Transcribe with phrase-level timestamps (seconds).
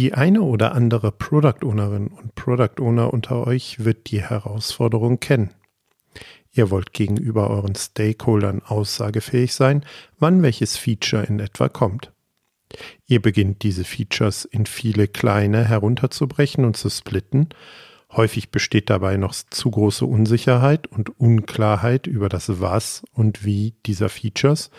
[0.00, 5.50] Die eine oder andere Product Ownerin und Product Owner unter euch wird die Herausforderung kennen.
[6.52, 9.84] Ihr wollt gegenüber euren Stakeholdern aussagefähig sein,
[10.18, 12.14] wann welches Feature in etwa kommt.
[13.04, 17.50] Ihr beginnt diese Features in viele kleine herunterzubrechen und zu splitten.
[18.10, 24.08] Häufig besteht dabei noch zu große Unsicherheit und Unklarheit über das Was und Wie dieser
[24.08, 24.70] Features,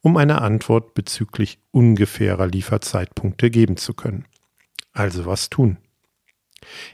[0.00, 4.24] um eine Antwort bezüglich ungefährer Lieferzeitpunkte geben zu können.
[4.92, 5.78] Also was tun?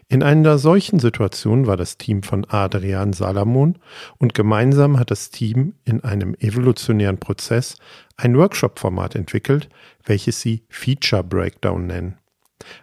[0.08, 3.78] In einer solchen Situation war das Team von Adrian Salamon
[4.18, 7.76] und gemeinsam hat das Team in einem evolutionären Prozess
[8.16, 9.68] ein Workshop-Format entwickelt,
[10.04, 12.18] welches sie Feature Breakdown nennen.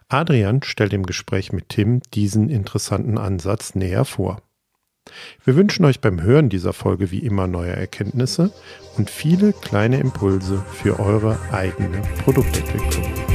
[0.09, 4.41] Adrian stellt im Gespräch mit Tim diesen interessanten Ansatz näher vor.
[5.43, 8.54] Wir wünschen euch beim Hören dieser Folge wie immer neue Erkenntnisse
[8.98, 13.32] und viele kleine Impulse für eure eigene Produktentwicklung.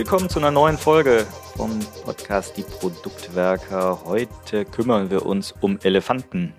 [0.00, 1.26] Willkommen zu einer neuen Folge
[1.58, 4.02] vom Podcast Die Produktwerker.
[4.06, 6.54] Heute kümmern wir uns um Elefanten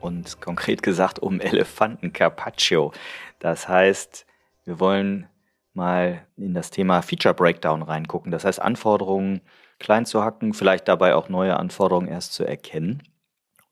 [0.00, 2.92] und konkret gesagt um Elefanten Carpaccio.
[3.40, 4.26] Das heißt,
[4.64, 5.26] wir wollen
[5.72, 8.30] mal in das Thema Feature Breakdown reingucken.
[8.30, 9.40] Das heißt, Anforderungen
[9.80, 13.02] klein zu hacken, vielleicht dabei auch neue Anforderungen erst zu erkennen.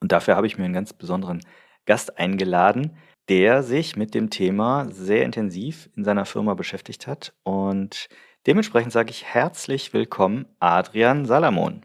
[0.01, 1.43] Und dafür habe ich mir einen ganz besonderen
[1.87, 2.97] Gast eingeladen,
[3.29, 8.09] der sich mit dem Thema sehr intensiv in seiner Firma beschäftigt hat und
[8.47, 11.83] Dementsprechend sage ich herzlich willkommen, Adrian Salamon.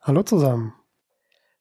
[0.00, 0.74] Hallo zusammen.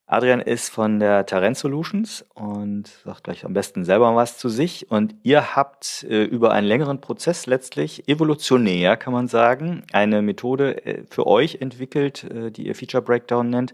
[0.06, 4.92] Adrian ist von der Tarent Solutions und sagt gleich am besten selber was zu sich.
[4.92, 10.86] Und ihr habt äh, über einen längeren Prozess letztlich evolutionär, kann man sagen, eine Methode
[10.86, 13.74] äh, für euch entwickelt, äh, die ihr Feature Breakdown nennt.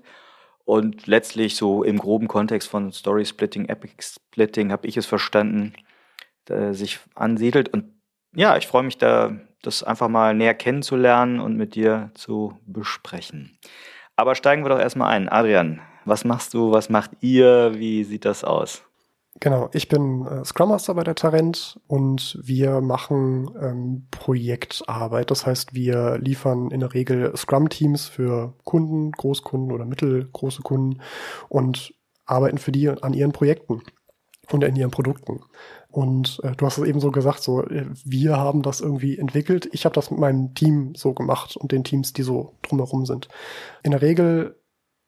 [0.64, 5.74] Und letztlich so im groben Kontext von Story Splitting, Epic Splitting, habe ich es verstanden,
[6.72, 7.70] sich ansiedelt.
[7.70, 7.86] Und
[8.34, 13.58] ja, ich freue mich da das einfach mal näher kennenzulernen und mit dir zu besprechen.
[14.16, 15.30] Aber steigen wir doch erstmal ein.
[15.30, 18.84] Adrian, was machst du, was macht ihr, wie sieht das aus?
[19.40, 25.30] Genau, ich bin äh, Scrum Master bei der Tarent und wir machen ähm, Projektarbeit.
[25.30, 31.02] Das heißt, wir liefern in der Regel Scrum-Teams für Kunden, Großkunden oder mittelgroße Kunden
[31.50, 31.94] und
[32.26, 33.84] arbeiten für die an ihren Projekten
[34.52, 35.42] und in ihren Produkten.
[35.90, 39.70] Und äh, du hast es eben so gesagt, so äh, wir haben das irgendwie entwickelt.
[39.72, 43.28] Ich habe das mit meinem Team so gemacht und den Teams, die so drumherum sind.
[43.84, 44.56] In der Regel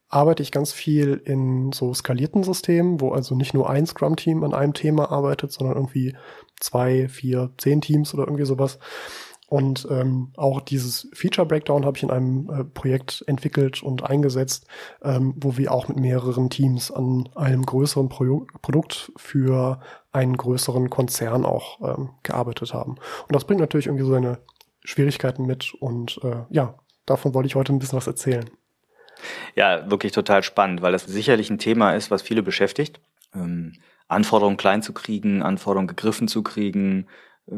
[0.09, 4.55] arbeite ich ganz viel in so skalierten Systemen, wo also nicht nur ein Scrum-Team an
[4.55, 6.15] einem Thema arbeitet, sondern irgendwie
[6.59, 8.79] zwei, vier, zehn Teams oder irgendwie sowas.
[9.49, 14.67] Und ähm, auch dieses Feature Breakdown habe ich in einem äh, Projekt entwickelt und eingesetzt,
[15.03, 20.91] ähm, wo wir auch mit mehreren Teams an einem größeren Pro Produkt für einen größeren
[20.91, 22.97] Konzern auch ähm, gearbeitet haben.
[23.27, 24.37] Und das bringt natürlich irgendwie so seine
[24.83, 25.73] Schwierigkeiten mit.
[25.73, 26.75] Und äh, ja,
[27.07, 28.49] davon wollte ich heute ein bisschen was erzählen.
[29.55, 33.01] Ja, wirklich total spannend, weil das sicherlich ein Thema ist, was viele beschäftigt.
[33.33, 33.73] Ähm,
[34.07, 37.07] Anforderungen klein zu kriegen, Anforderungen gegriffen zu kriegen,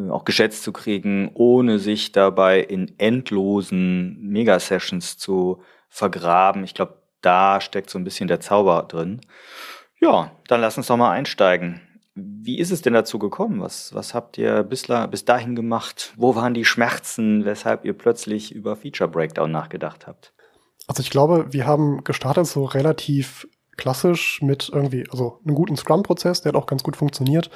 [0.09, 6.63] auch geschätzt zu kriegen, ohne sich dabei in endlosen Mega-Sessions zu vergraben.
[6.63, 9.21] Ich glaube, da steckt so ein bisschen der Zauber drin.
[9.99, 11.81] Ja, dann lass uns doch mal einsteigen.
[12.15, 13.61] Wie ist es denn dazu gekommen?
[13.61, 16.13] Was, was habt ihr bisla, bis dahin gemacht?
[16.17, 20.33] Wo waren die Schmerzen, weshalb ihr plötzlich über Feature Breakdown nachgedacht habt?
[20.87, 23.47] Also ich glaube, wir haben gestartet so relativ
[23.77, 27.49] klassisch mit irgendwie, also einem guten Scrum-Prozess, der hat auch ganz gut funktioniert.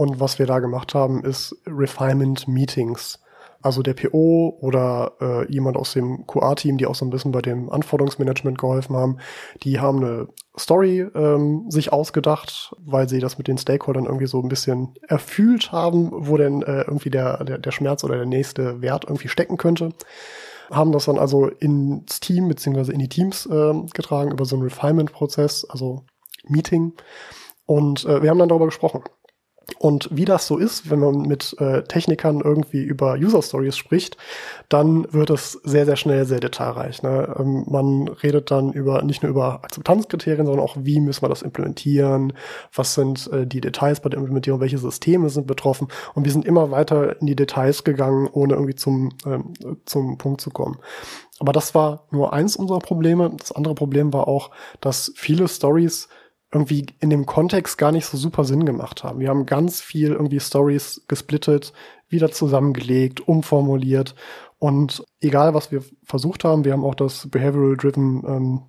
[0.00, 3.18] Und was wir da gemacht haben, ist Refinement Meetings.
[3.60, 7.42] Also der PO oder äh, jemand aus dem QA-Team, die auch so ein bisschen bei
[7.42, 9.18] dem Anforderungsmanagement geholfen haben,
[9.62, 10.28] die haben eine
[10.58, 15.70] Story ähm, sich ausgedacht, weil sie das mit den Stakeholdern irgendwie so ein bisschen erfühlt
[15.70, 19.58] haben, wo denn äh, irgendwie der, der, der Schmerz oder der nächste Wert irgendwie stecken
[19.58, 19.90] könnte.
[20.70, 24.62] Haben das dann also ins Team beziehungsweise in die Teams äh, getragen über so einen
[24.62, 26.06] Refinement-Prozess, also
[26.48, 26.94] Meeting.
[27.66, 29.04] Und äh, wir haben dann darüber gesprochen.
[29.78, 34.16] Und wie das so ist, wenn man mit äh, Technikern irgendwie über User Stories spricht,
[34.68, 37.02] dann wird es sehr, sehr schnell sehr detailreich.
[37.02, 37.34] Ne?
[37.38, 41.42] Ähm, man redet dann über nicht nur über Akzeptanzkriterien, sondern auch, wie müssen wir das
[41.42, 42.32] implementieren,
[42.74, 45.88] was sind äh, die Details bei der Implementierung, welche Systeme sind betroffen.
[46.14, 49.54] Und wir sind immer weiter in die Details gegangen, ohne irgendwie zum, ähm,
[49.86, 50.78] zum Punkt zu kommen.
[51.38, 53.32] Aber das war nur eins unserer Probleme.
[53.38, 56.08] Das andere Problem war auch, dass viele Stories
[56.52, 59.20] irgendwie in dem Kontext gar nicht so super Sinn gemacht haben.
[59.20, 61.72] Wir haben ganz viel irgendwie Stories gesplittet,
[62.08, 64.14] wieder zusammengelegt, umformuliert
[64.58, 68.60] und egal was wir versucht haben, wir haben auch das Behavioral Driven ähm,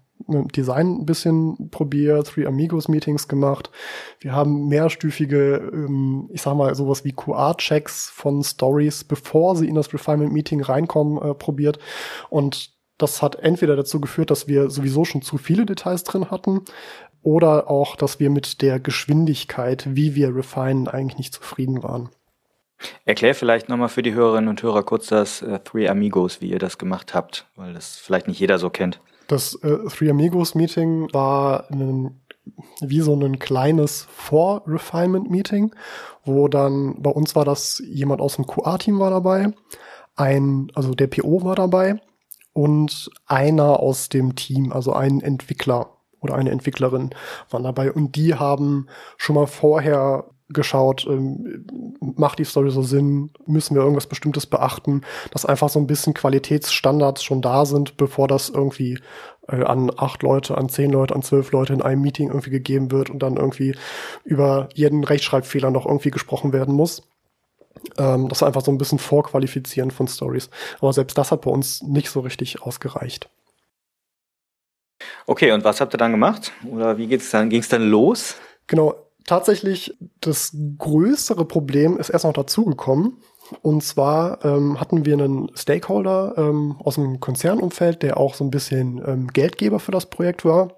[0.55, 3.71] Design ein bisschen probiert, Three Amigos Meetings gemacht.
[4.19, 9.75] Wir haben mehrstufige, ähm, ich sag mal, sowas wie QR-Checks von Stories, bevor sie in
[9.75, 11.79] das Refinement Meeting reinkommen, äh, probiert.
[12.29, 16.61] Und das hat entweder dazu geführt, dass wir sowieso schon zu viele Details drin hatten,
[17.23, 22.09] oder auch, dass wir mit der Geschwindigkeit, wie wir refinen, eigentlich nicht zufrieden waren.
[23.05, 26.59] Erklär vielleicht nochmal für die Hörerinnen und Hörer kurz das äh, Three Amigos, wie ihr
[26.59, 28.99] das gemacht habt, weil das vielleicht nicht jeder so kennt.
[29.27, 32.21] Das äh, Three Amigos Meeting war ein,
[32.79, 35.75] wie so ein kleines Vor-Refinement-Meeting,
[36.25, 39.53] wo dann, bei uns war das jemand aus dem QA-Team war dabei,
[40.15, 42.01] ein, also der PO war dabei
[42.53, 47.09] und einer aus dem Team, also ein Entwickler oder eine Entwicklerin
[47.49, 48.87] waren dabei und die haben
[49.17, 51.65] schon mal vorher geschaut, ähm,
[51.99, 55.01] macht die Story so Sinn, müssen wir irgendwas Bestimmtes beachten,
[55.31, 58.99] dass einfach so ein bisschen Qualitätsstandards schon da sind, bevor das irgendwie
[59.47, 62.91] äh, an acht Leute, an zehn Leute, an zwölf Leute in einem Meeting irgendwie gegeben
[62.91, 63.75] wird und dann irgendwie
[64.23, 67.03] über jeden Rechtschreibfehler noch irgendwie gesprochen werden muss.
[67.97, 70.49] Ähm, das war einfach so ein bisschen Vorqualifizieren von Stories.
[70.79, 73.29] Aber selbst das hat bei uns nicht so richtig ausgereicht.
[75.27, 76.51] Okay, und was habt ihr dann gemacht?
[76.69, 77.49] Oder wie geht's dann?
[77.49, 78.35] Ging es dann los?
[78.67, 78.95] Genau,
[79.25, 83.17] tatsächlich das größere Problem ist erst noch dazugekommen.
[83.61, 88.51] Und zwar ähm, hatten wir einen Stakeholder ähm, aus dem Konzernumfeld, der auch so ein
[88.51, 90.77] bisschen ähm, Geldgeber für das Projekt war.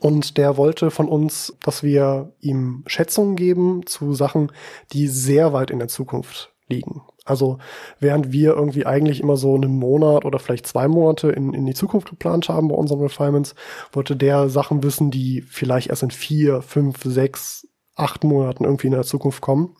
[0.00, 4.50] Und der wollte von uns, dass wir ihm Schätzungen geben zu Sachen,
[4.92, 7.02] die sehr weit in der Zukunft liegen.
[7.24, 7.58] Also
[8.00, 11.74] während wir irgendwie eigentlich immer so einen Monat oder vielleicht zwei Monate in, in die
[11.74, 13.54] Zukunft geplant haben bei unseren Refinements,
[13.92, 17.66] wollte der Sachen wissen, die vielleicht erst in vier, fünf, sechs,
[17.96, 19.74] acht Monaten irgendwie in der Zukunft kommen.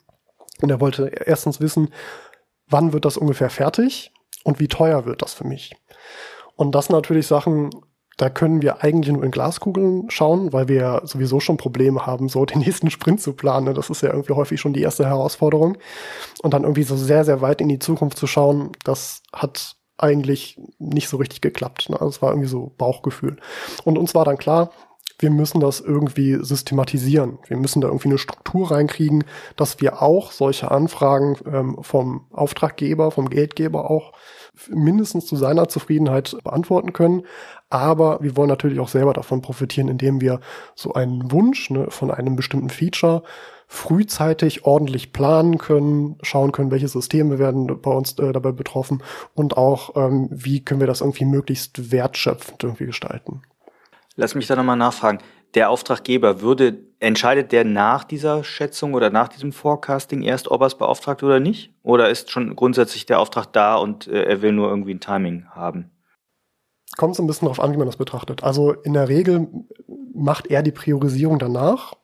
[0.62, 1.91] Und er wollte erstens wissen,
[2.69, 4.12] wann wird das ungefähr fertig
[4.44, 5.76] und wie teuer wird das für mich.
[6.56, 7.70] Und das sind natürlich Sachen,
[8.16, 12.44] da können wir eigentlich nur in Glaskugeln schauen, weil wir sowieso schon Probleme haben, so
[12.44, 13.75] den nächsten Sprint zu planen.
[13.75, 15.76] Das ist ja irgendwie häufig schon die erste Herausforderung.
[16.43, 20.61] Und dann irgendwie so sehr, sehr weit in die Zukunft zu schauen, das hat eigentlich
[20.78, 21.88] nicht so richtig geklappt.
[21.90, 22.00] Ne?
[22.00, 23.37] Also war irgendwie so Bauchgefühl.
[23.84, 24.70] Und uns war dann klar,
[25.19, 27.38] wir müssen das irgendwie systematisieren.
[27.46, 29.25] Wir müssen da irgendwie eine Struktur reinkriegen,
[29.56, 34.12] dass wir auch solche Anfragen ähm, vom Auftraggeber, vom Geldgeber auch
[34.68, 37.22] mindestens zu seiner Zufriedenheit beantworten können.
[37.70, 40.40] Aber wir wollen natürlich auch selber davon profitieren, indem wir
[40.74, 43.22] so einen Wunsch ne, von einem bestimmten Feature
[43.66, 49.02] frühzeitig ordentlich planen können, schauen können, welche Systeme werden bei uns äh, dabei betroffen
[49.34, 53.42] und auch, ähm, wie können wir das irgendwie möglichst wertschöpfend irgendwie gestalten.
[54.16, 55.18] Lass mich da nochmal nachfragen.
[55.54, 60.66] Der Auftraggeber würde, entscheidet der nach dieser Schätzung oder nach diesem Forecasting erst, ob er
[60.66, 61.72] es beauftragt oder nicht?
[61.82, 65.46] Oder ist schon grundsätzlich der Auftrag da und äh, er will nur irgendwie ein Timing
[65.50, 65.90] haben?
[66.96, 68.42] Kommt so ein bisschen darauf an, wie man das betrachtet.
[68.42, 69.48] Also in der Regel
[70.14, 71.94] macht er die Priorisierung danach,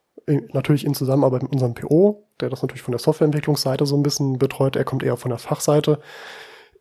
[0.53, 4.39] natürlich in Zusammenarbeit mit unserem PO, der das natürlich von der Softwareentwicklungsseite so ein bisschen
[4.39, 4.77] betreut.
[4.77, 6.01] Er kommt eher von der Fachseite.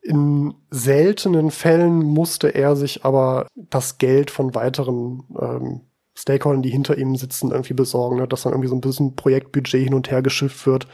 [0.01, 5.81] In seltenen Fällen musste er sich aber das Geld von weiteren ähm,
[6.19, 8.27] Stakeholdern, die hinter ihm sitzen, irgendwie besorgen, ne?
[8.27, 10.87] dass dann irgendwie so ein bisschen Projektbudget hin und her geschifft wird.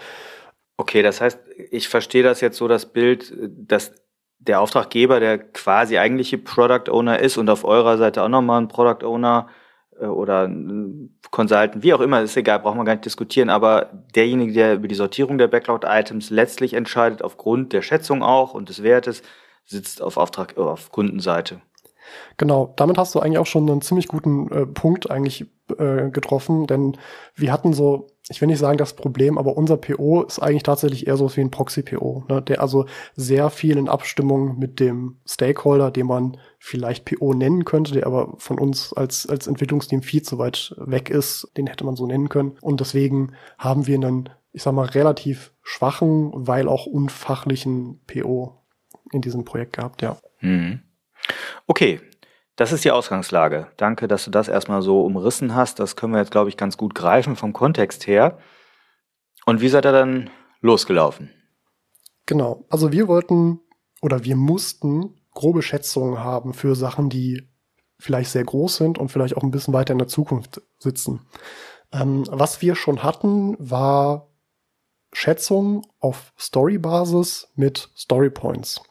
[0.77, 1.39] Okay, das heißt,
[1.71, 3.93] ich verstehe das jetzt so, das Bild, dass
[4.39, 8.67] der Auftraggeber der quasi eigentliche Product Owner ist und auf eurer Seite auch nochmal ein
[8.67, 9.47] Product Owner
[9.99, 10.49] äh, oder
[11.31, 14.87] Consultant, wie auch immer, ist egal, brauchen wir gar nicht diskutieren, aber derjenige, der über
[14.87, 19.23] die Sortierung der Backlog-Items letztlich entscheidet, aufgrund der Schätzung auch und des Wertes,
[19.65, 21.61] sitzt auf Auftrag, äh, auf Kundenseite.
[22.37, 25.45] Genau, damit hast du eigentlich auch schon einen ziemlich guten äh, Punkt eigentlich
[25.77, 26.97] äh, getroffen, denn
[27.35, 31.07] wir hatten so, ich will nicht sagen das Problem, aber unser PO ist eigentlich tatsächlich
[31.07, 35.91] eher so wie ein Proxy-PO, ne, der also sehr viel in Abstimmung mit dem Stakeholder,
[35.91, 40.37] den man vielleicht PO nennen könnte, der aber von uns als, als Entwicklungsteam viel zu
[40.37, 42.57] weit weg ist, den hätte man so nennen können.
[42.61, 48.53] Und deswegen haben wir einen, ich sag mal, relativ schwachen, weil auch unfachlichen PO
[49.11, 50.17] in diesem Projekt gehabt, ja.
[50.41, 50.81] Mhm.
[51.67, 51.99] Okay,
[52.55, 53.67] das ist die Ausgangslage.
[53.77, 55.79] Danke, dass du das erstmal so umrissen hast.
[55.79, 58.37] Das können wir jetzt, glaube ich, ganz gut greifen vom Kontext her.
[59.45, 60.29] Und wie seid ihr dann
[60.61, 61.31] losgelaufen?
[62.25, 62.65] Genau.
[62.69, 63.59] Also wir wollten
[64.01, 67.49] oder wir mussten grobe Schätzungen haben für Sachen, die
[67.99, 71.21] vielleicht sehr groß sind und vielleicht auch ein bisschen weiter in der Zukunft sitzen.
[71.91, 74.29] Ähm, was wir schon hatten, war
[75.13, 78.81] Schätzungen auf Story-Basis mit Story Points.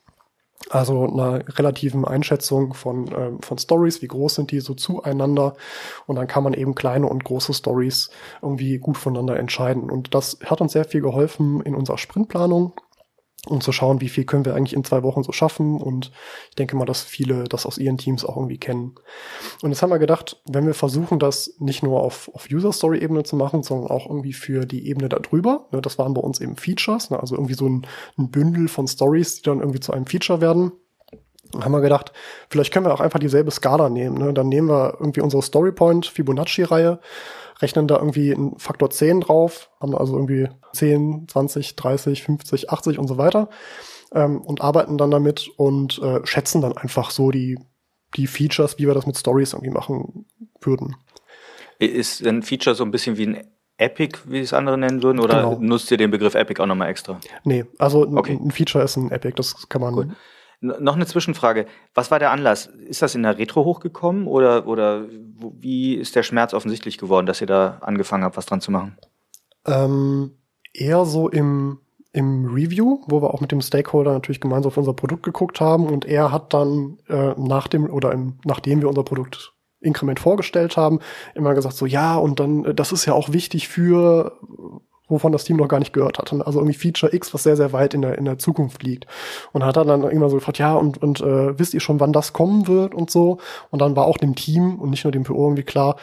[0.71, 5.55] Also einer relativen Einschätzung von, ähm, von Stories, wie groß sind die so zueinander.
[6.07, 8.11] Und dann kann man eben kleine und große Stories
[8.43, 9.91] irgendwie gut voneinander entscheiden.
[9.91, 12.73] Und das hat uns sehr viel geholfen in unserer Sprintplanung
[13.47, 15.81] um zu schauen, wie viel können wir eigentlich in zwei Wochen so schaffen.
[15.81, 16.11] Und
[16.51, 18.95] ich denke mal, dass viele das aus ihren Teams auch irgendwie kennen.
[19.63, 23.37] Und jetzt haben wir gedacht, wenn wir versuchen, das nicht nur auf, auf User-Story-Ebene zu
[23.37, 27.11] machen, sondern auch irgendwie für die Ebene darüber, ne, das waren bei uns eben Features,
[27.11, 27.87] ne, also irgendwie so ein,
[28.19, 30.73] ein Bündel von Stories, die dann irgendwie zu einem Feature werden.
[31.61, 32.13] Haben wir gedacht,
[32.49, 34.19] vielleicht können wir auch einfach dieselbe Skala nehmen.
[34.19, 34.33] Ne?
[34.33, 36.99] Dann nehmen wir irgendwie unsere Storypoint Fibonacci-Reihe
[37.65, 42.99] rechnen da irgendwie einen Faktor 10 drauf, haben also irgendwie 10, 20, 30, 50, 80
[42.99, 43.49] und so weiter
[44.15, 47.59] ähm, und arbeiten dann damit und äh, schätzen dann einfach so die,
[48.17, 50.27] die Features, wie wir das mit Stories irgendwie machen
[50.61, 50.97] würden.
[51.79, 53.45] Ist ein Feature so ein bisschen wie ein
[53.79, 55.59] Epic, wie es andere nennen würden, oder genau.
[55.59, 57.19] nutzt ihr den Begriff Epic auch nochmal extra?
[57.45, 58.39] Nee, also okay.
[58.41, 59.95] ein Feature ist ein Epic, das kann man.
[59.95, 60.09] Gut.
[60.65, 61.67] Noch eine Zwischenfrage.
[61.95, 62.67] Was war der Anlass?
[62.67, 65.05] Ist das in der Retro hochgekommen oder, oder
[65.61, 68.97] wie ist der Schmerz offensichtlich geworden, dass ihr da angefangen habt, was dran zu machen?
[69.67, 70.33] Ähm,
[70.73, 71.81] eher so im,
[72.13, 75.87] im Review, wo wir auch mit dem Stakeholder natürlich gemeinsam auf unser Produkt geguckt haben
[75.87, 80.77] und er hat dann äh, nach dem oder im, nachdem wir unser Produkt Inkrement vorgestellt
[80.77, 81.01] haben,
[81.35, 84.39] immer gesagt so, ja, und dann, äh, das ist ja auch wichtig für
[85.09, 86.33] wovon das Team noch gar nicht gehört hat.
[86.33, 89.07] Also irgendwie Feature X, was sehr, sehr weit in der, in der Zukunft liegt.
[89.53, 92.33] Und hat dann irgendwann so gefragt, ja, und, und äh, wisst ihr schon, wann das
[92.33, 93.39] kommen wird und so.
[93.71, 95.97] Und dann war auch dem Team und nicht nur dem PO irgendwie klar,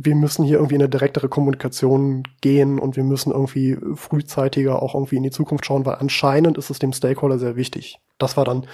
[0.00, 4.94] wir müssen hier irgendwie in eine direktere Kommunikation gehen und wir müssen irgendwie frühzeitiger auch
[4.94, 7.98] irgendwie in die Zukunft schauen, weil anscheinend ist es dem Stakeholder sehr wichtig.
[8.16, 8.66] Das war dann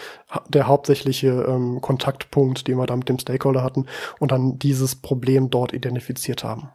[0.49, 3.87] der hauptsächliche ähm, Kontaktpunkt, den wir da mit dem Stakeholder hatten
[4.21, 6.69] und dann dieses Problem dort identifiziert haben.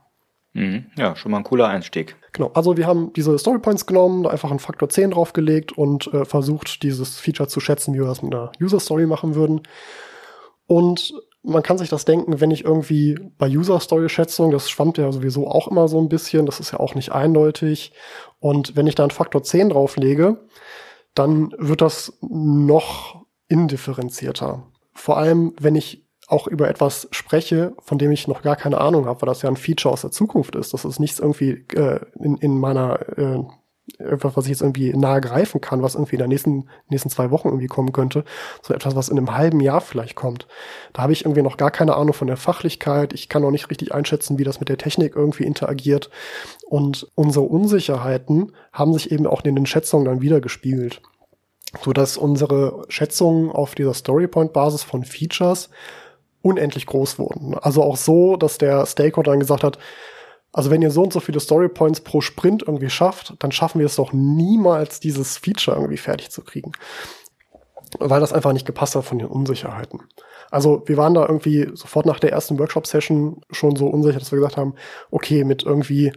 [0.54, 0.88] Mhm.
[0.98, 2.16] Ja, schon mal ein cooler Einstieg.
[2.34, 6.84] Genau, also wir haben diese Storypoints genommen, einfach einen Faktor 10 draufgelegt und äh, versucht,
[6.84, 9.62] dieses Feature zu schätzen, wie wir das mit einer User-Story machen würden.
[10.66, 11.14] Und
[11.44, 15.68] man kann sich das denken, wenn ich irgendwie bei User-Story-Schätzung, das schwammt ja sowieso auch
[15.68, 17.94] immer so ein bisschen, das ist ja auch nicht eindeutig.
[18.40, 20.48] Und wenn ich da einen Faktor 10 drauflege,
[21.14, 24.68] dann wird das noch indifferenzierter.
[24.94, 29.06] Vor allem, wenn ich auch über etwas spreche, von dem ich noch gar keine Ahnung
[29.06, 30.74] habe, weil das ja ein Feature aus der Zukunft ist.
[30.74, 33.44] Das ist nichts irgendwie äh, in, in meiner äh,
[33.98, 37.32] etwas, was ich jetzt irgendwie nahe greifen kann, was irgendwie in den nächsten, nächsten zwei
[37.32, 38.24] Wochen irgendwie kommen könnte,
[38.62, 40.48] so etwas, was in einem halben Jahr vielleicht kommt.
[40.94, 43.14] Da habe ich irgendwie noch gar keine Ahnung von der Fachlichkeit.
[43.14, 46.12] Ich kann auch nicht richtig einschätzen, wie das mit der Technik irgendwie interagiert.
[46.68, 51.02] Und unsere Unsicherheiten haben sich eben auch in den Schätzungen dann wieder gespiegelt.
[51.84, 55.70] So dass unsere Schätzungen auf dieser Storypoint-Basis von Features
[56.42, 57.56] unendlich groß wurden.
[57.56, 59.78] Also auch so, dass der Stakeholder dann gesagt hat,
[60.52, 63.86] also wenn ihr so und so viele Storypoints pro Sprint irgendwie schafft, dann schaffen wir
[63.86, 66.72] es doch niemals, dieses Feature irgendwie fertig zu kriegen.
[68.00, 70.02] Weil das einfach nicht gepasst hat von den Unsicherheiten.
[70.52, 74.40] Also wir waren da irgendwie sofort nach der ersten Workshop-Session schon so unsicher, dass wir
[74.40, 74.74] gesagt haben,
[75.12, 76.12] okay, mit irgendwie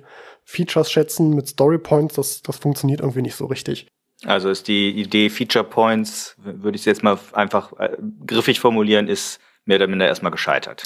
[0.44, 3.86] Features schätzen, mit Storypoints, das, das funktioniert irgendwie nicht so richtig.
[4.24, 9.08] Also ist die Idee Feature Points, würde ich es jetzt mal einfach äh, griffig formulieren,
[9.08, 10.84] ist mehr oder minder erstmal gescheitert.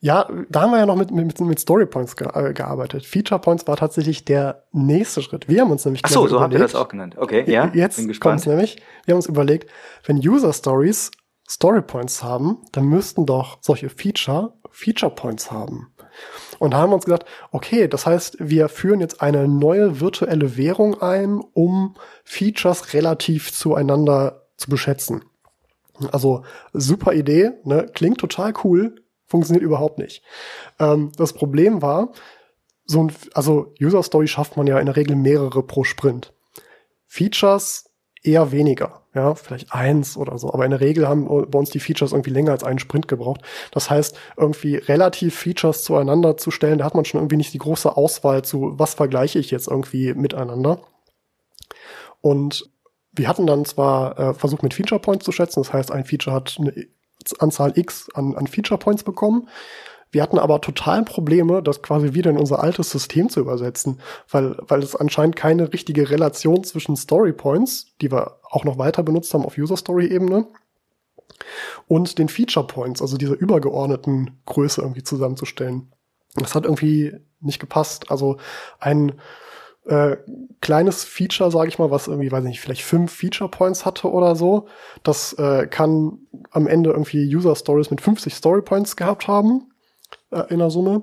[0.00, 3.06] Ja, da haben wir ja noch mit, mit, mit Story Points ge äh, gearbeitet.
[3.06, 5.48] Feature Points war tatsächlich der nächste Schritt.
[5.48, 7.14] Wir haben uns nämlich Ach so, so habt ihr das auch genannt.
[7.16, 7.70] Okay, ja.
[7.72, 8.82] Jetzt kommt es nämlich.
[9.04, 9.70] Wir haben uns überlegt,
[10.04, 11.12] wenn User Stories
[11.48, 15.92] Story Points haben, dann müssten doch solche Feature Feature Points haben.
[16.58, 20.56] Und da haben wir uns gesagt, okay, das heißt, wir führen jetzt eine neue virtuelle
[20.56, 21.94] Währung ein, um
[22.24, 25.24] Features relativ zueinander zu beschätzen.
[26.10, 27.86] Also super Idee, ne?
[27.92, 28.94] klingt total cool,
[29.26, 30.22] funktioniert überhaupt nicht.
[30.78, 32.12] Ähm, das Problem war,
[32.84, 36.32] so ein, also User Story schafft man ja in der Regel mehrere pro Sprint.
[37.06, 37.90] Features
[38.22, 40.52] eher weniger, ja, vielleicht eins oder so.
[40.52, 43.42] Aber in der Regel haben bei uns die Features irgendwie länger als einen Sprint gebraucht.
[43.72, 47.58] Das heißt, irgendwie relativ Features zueinander zu stellen, da hat man schon irgendwie nicht die
[47.58, 50.80] große Auswahl zu, was vergleiche ich jetzt irgendwie miteinander.
[52.20, 52.70] Und
[53.12, 56.34] wir hatten dann zwar äh, versucht, mit Feature Points zu schätzen, das heißt, ein Feature
[56.34, 56.86] hat eine
[57.38, 59.48] Anzahl X an, an Feature Points bekommen.
[60.10, 64.00] Wir hatten aber total Probleme, das quasi wieder in unser altes System zu übersetzen,
[64.30, 69.02] weil, weil es anscheinend keine richtige Relation zwischen Story Points, die wir auch noch weiter
[69.02, 70.46] benutzt haben auf User Story Ebene,
[71.88, 75.92] und den Feature Points, also dieser übergeordneten Größe irgendwie zusammenzustellen.
[76.34, 78.10] Das hat irgendwie nicht gepasst.
[78.10, 78.38] Also
[78.78, 79.12] ein
[79.86, 80.16] äh,
[80.60, 84.36] kleines Feature, sage ich mal, was irgendwie, weiß nicht, vielleicht fünf Feature Points hatte oder
[84.36, 84.68] so.
[85.02, 86.18] Das äh, kann
[86.50, 89.72] am Ende irgendwie User Stories mit 50 Story Points gehabt haben
[90.30, 91.02] äh, in der Summe.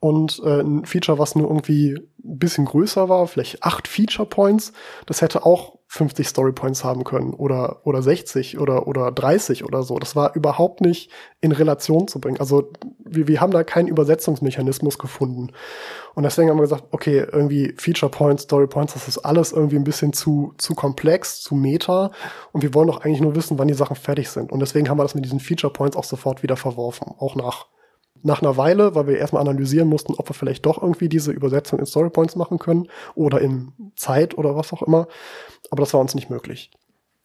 [0.00, 4.72] Und äh, ein Feature, was nur irgendwie ein bisschen größer war, vielleicht acht Feature Points,
[5.06, 9.98] das hätte auch 50 Storypoints haben können oder, oder 60 oder, oder 30 oder so.
[9.98, 11.10] Das war überhaupt nicht
[11.40, 12.38] in Relation zu bringen.
[12.38, 15.52] Also wir, wir haben da keinen Übersetzungsmechanismus gefunden.
[16.14, 19.76] Und deswegen haben wir gesagt, okay, irgendwie Feature Points, Story Points, das ist alles irgendwie
[19.76, 22.10] ein bisschen zu, zu komplex, zu meta.
[22.52, 24.52] Und wir wollen doch eigentlich nur wissen, wann die Sachen fertig sind.
[24.52, 27.14] Und deswegen haben wir das mit diesen Feature Points auch sofort wieder verworfen.
[27.18, 27.66] Auch nach
[28.22, 31.78] nach einer Weile, weil wir erstmal analysieren mussten, ob wir vielleicht doch irgendwie diese Übersetzung
[31.78, 35.08] in Storypoints machen können oder in Zeit oder was auch immer.
[35.70, 36.70] Aber das war uns nicht möglich.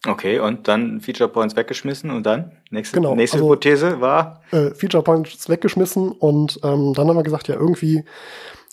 [0.08, 4.42] Okay, und dann Feature Points weggeschmissen und dann nächste, genau, nächste also, Hypothese war?
[4.52, 8.04] Äh, Feature Points weggeschmissen und ähm, dann haben wir gesagt, ja irgendwie,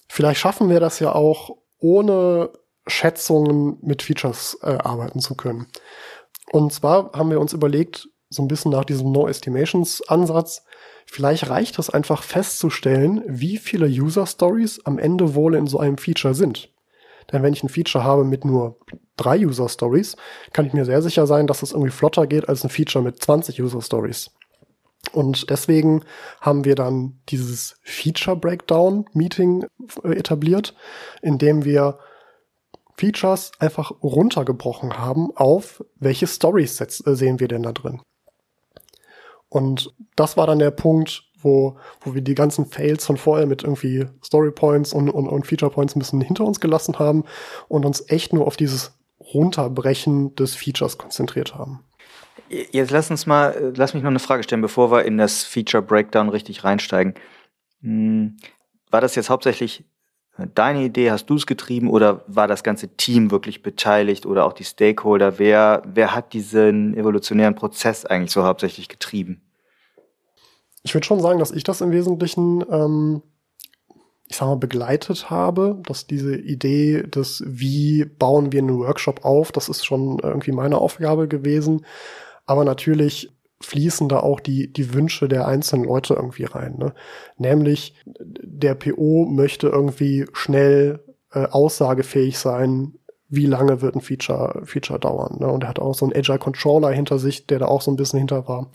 [0.09, 2.51] vielleicht schaffen wir das ja auch ohne
[2.87, 5.67] Schätzungen mit Features äh, arbeiten zu können.
[6.51, 10.65] Und zwar haben wir uns überlegt, so ein bisschen nach diesem No Estimations Ansatz,
[11.11, 15.97] Vielleicht reicht es einfach festzustellen, wie viele User Stories am Ende wohl in so einem
[15.97, 16.71] Feature sind.
[17.33, 18.79] Denn wenn ich ein Feature habe mit nur
[19.17, 20.17] drei User Stories,
[20.53, 23.23] kann ich mir sehr sicher sein, dass es irgendwie flotter geht als ein Feature mit
[23.23, 24.31] 20 User Stories.
[25.13, 26.05] Und deswegen
[26.41, 29.65] haben wir dann dieses Feature Breakdown Meeting
[30.05, 30.75] äh, etabliert,
[31.23, 31.99] in dem wir
[32.99, 38.03] Features einfach runtergebrochen haben auf welche Stories äh, sehen wir denn da drin.
[39.49, 43.63] Und das war dann der Punkt, wo, wo wir die ganzen Fails von vorher mit
[43.63, 47.25] irgendwie Story Points und, und, und Feature Points ein bisschen hinter uns gelassen haben
[47.69, 51.85] und uns echt nur auf dieses Runterbrechen des Features konzentriert haben.
[52.49, 55.83] Jetzt lass uns mal, lass mich noch eine Frage stellen, bevor wir in das Feature
[55.83, 57.15] Breakdown richtig reinsteigen.
[57.83, 58.37] Hm,
[58.91, 59.85] war das jetzt hauptsächlich
[60.55, 61.11] deine Idee?
[61.11, 65.39] Hast du es getrieben oder war das ganze Team wirklich beteiligt oder auch die Stakeholder?
[65.39, 69.43] Wer, wer hat diesen evolutionären Prozess eigentlich so hauptsächlich getrieben?
[70.83, 73.23] Ich würde schon sagen, dass ich das im Wesentlichen, ähm,
[74.29, 79.51] ich sag mal, begleitet habe, dass diese Idee des, wie bauen wir einen Workshop auf,
[79.53, 81.85] das ist schon irgendwie meine Aufgabe gewesen.
[82.47, 83.31] Aber natürlich
[83.61, 86.77] fließen da auch die, die Wünsche der einzelnen Leute irgendwie rein.
[86.79, 86.95] Ne?
[87.37, 91.01] Nämlich, der PO möchte irgendwie schnell
[91.33, 92.95] äh, aussagefähig sein,
[93.29, 95.39] wie lange wird ein Feature, Feature dauern.
[95.41, 95.49] Ne?
[95.49, 97.97] Und er hat auch so einen Agile Controller hinter sich, der da auch so ein
[97.97, 98.71] bisschen hinter war.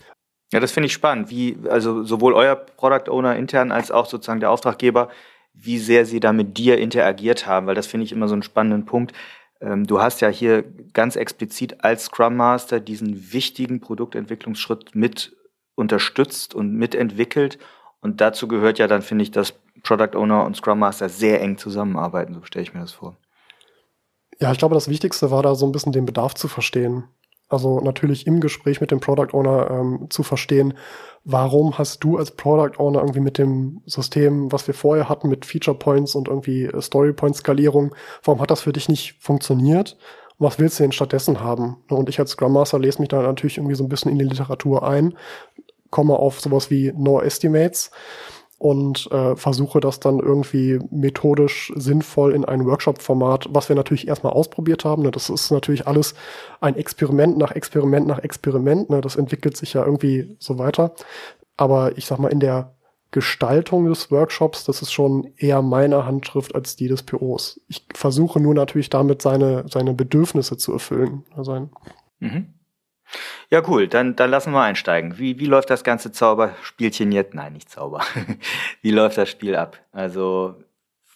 [0.52, 4.40] Ja, das finde ich spannend, wie, also sowohl euer Product Owner intern als auch sozusagen
[4.40, 5.08] der Auftraggeber,
[5.52, 8.42] wie sehr sie da mit dir interagiert haben, weil das finde ich immer so einen
[8.42, 9.12] spannenden Punkt.
[9.60, 10.62] Ähm, du hast ja hier
[10.92, 15.36] ganz explizit als Scrum Master diesen wichtigen Produktentwicklungsschritt mit
[15.74, 17.58] unterstützt und mitentwickelt.
[18.00, 21.58] Und dazu gehört ja dann, finde ich, dass Product Owner und Scrum Master sehr eng
[21.58, 22.34] zusammenarbeiten.
[22.34, 23.16] So stelle ich mir das vor.
[24.40, 27.04] Ja, ich glaube, das Wichtigste war da so ein bisschen den Bedarf zu verstehen.
[27.48, 30.74] Also natürlich im Gespräch mit dem Product Owner ähm, zu verstehen,
[31.24, 35.44] warum hast du als Product Owner irgendwie mit dem System, was wir vorher hatten, mit
[35.44, 39.96] Feature Points und irgendwie äh, Story Point Skalierung, warum hat das für dich nicht funktioniert?
[40.38, 41.76] Und was willst du denn stattdessen haben?
[41.88, 44.24] Und ich als Scrum Master lese mich da natürlich irgendwie so ein bisschen in die
[44.24, 45.14] Literatur ein,
[45.90, 47.90] komme auf sowas wie No Estimates
[48.64, 54.32] und äh, versuche das dann irgendwie methodisch sinnvoll in ein Workshop-Format, was wir natürlich erstmal
[54.32, 55.02] ausprobiert haben.
[55.02, 55.10] Ne?
[55.10, 56.14] Das ist natürlich alles
[56.62, 58.88] ein Experiment nach Experiment nach Experiment.
[58.88, 59.02] Ne?
[59.02, 60.94] Das entwickelt sich ja irgendwie so weiter.
[61.58, 62.72] Aber ich sag mal, in der
[63.10, 67.60] Gestaltung des Workshops, das ist schon eher meine Handschrift als die des POs.
[67.68, 71.24] Ich versuche nur natürlich damit seine, seine Bedürfnisse zu erfüllen.
[71.36, 71.68] Also
[72.18, 72.53] mhm.
[73.50, 73.88] Ja, cool.
[73.88, 75.18] Dann, dann lassen wir einsteigen.
[75.18, 77.34] Wie, wie läuft das ganze Zauberspielchen jetzt?
[77.34, 78.00] Nein, nicht Zauber.
[78.82, 79.78] wie läuft das Spiel ab?
[79.92, 80.56] Also,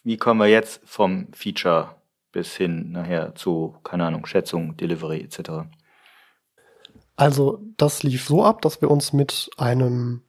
[0.05, 1.97] wie kommen wir jetzt vom Feature
[2.33, 5.69] bis hin nachher zu, keine Ahnung, Schätzung, Delivery etc.?
[7.17, 10.23] Also, das lief so ab, dass wir uns mit einem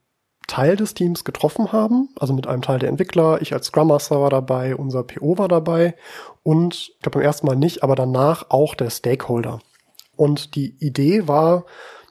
[0.50, 3.40] Teil des Teams getroffen haben, also mit einem Teil der Entwickler.
[3.40, 5.94] Ich als Scrum Master war dabei, unser PO war dabei
[6.42, 9.60] und ich glaube beim ersten Mal nicht, aber danach auch der Stakeholder.
[10.20, 11.64] Und die Idee war,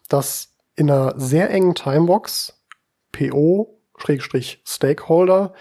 [0.07, 2.59] dass in einer sehr engen Timebox
[3.11, 5.53] PO-Stakeholder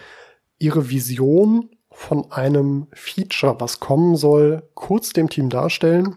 [0.59, 6.17] ihre Vision von einem Feature, was kommen soll, kurz dem Team darstellen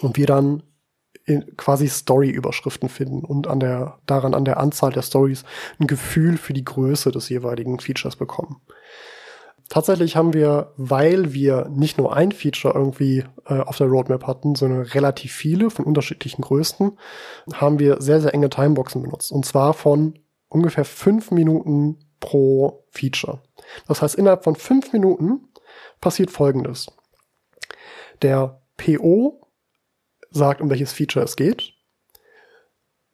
[0.00, 0.64] und wir dann
[1.56, 5.44] quasi Story-Überschriften finden und an der, daran an der Anzahl der Stories
[5.78, 8.60] ein Gefühl für die Größe des jeweiligen Features bekommen.
[9.72, 14.54] Tatsächlich haben wir, weil wir nicht nur ein Feature irgendwie äh, auf der Roadmap hatten,
[14.54, 16.98] sondern relativ viele von unterschiedlichen Größen,
[17.54, 19.32] haben wir sehr, sehr enge Timeboxen benutzt.
[19.32, 23.40] Und zwar von ungefähr fünf Minuten pro Feature.
[23.88, 25.48] Das heißt, innerhalb von fünf Minuten
[26.02, 26.88] passiert Folgendes.
[28.20, 29.40] Der PO
[30.32, 31.71] sagt, um welches Feature es geht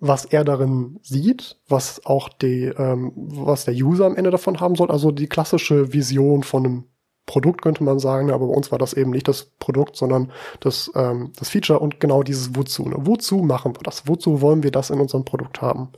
[0.00, 4.76] was er darin sieht, was auch die, ähm, was der User am Ende davon haben
[4.76, 6.84] soll, also die klassische Vision von einem
[7.26, 10.90] Produkt, könnte man sagen, aber bei uns war das eben nicht das Produkt, sondern das,
[10.94, 12.88] ähm, das Feature und genau dieses Wozu.
[12.88, 12.96] Ne?
[12.98, 14.08] Wozu machen wir das?
[14.08, 15.90] Wozu wollen wir das in unserem Produkt haben?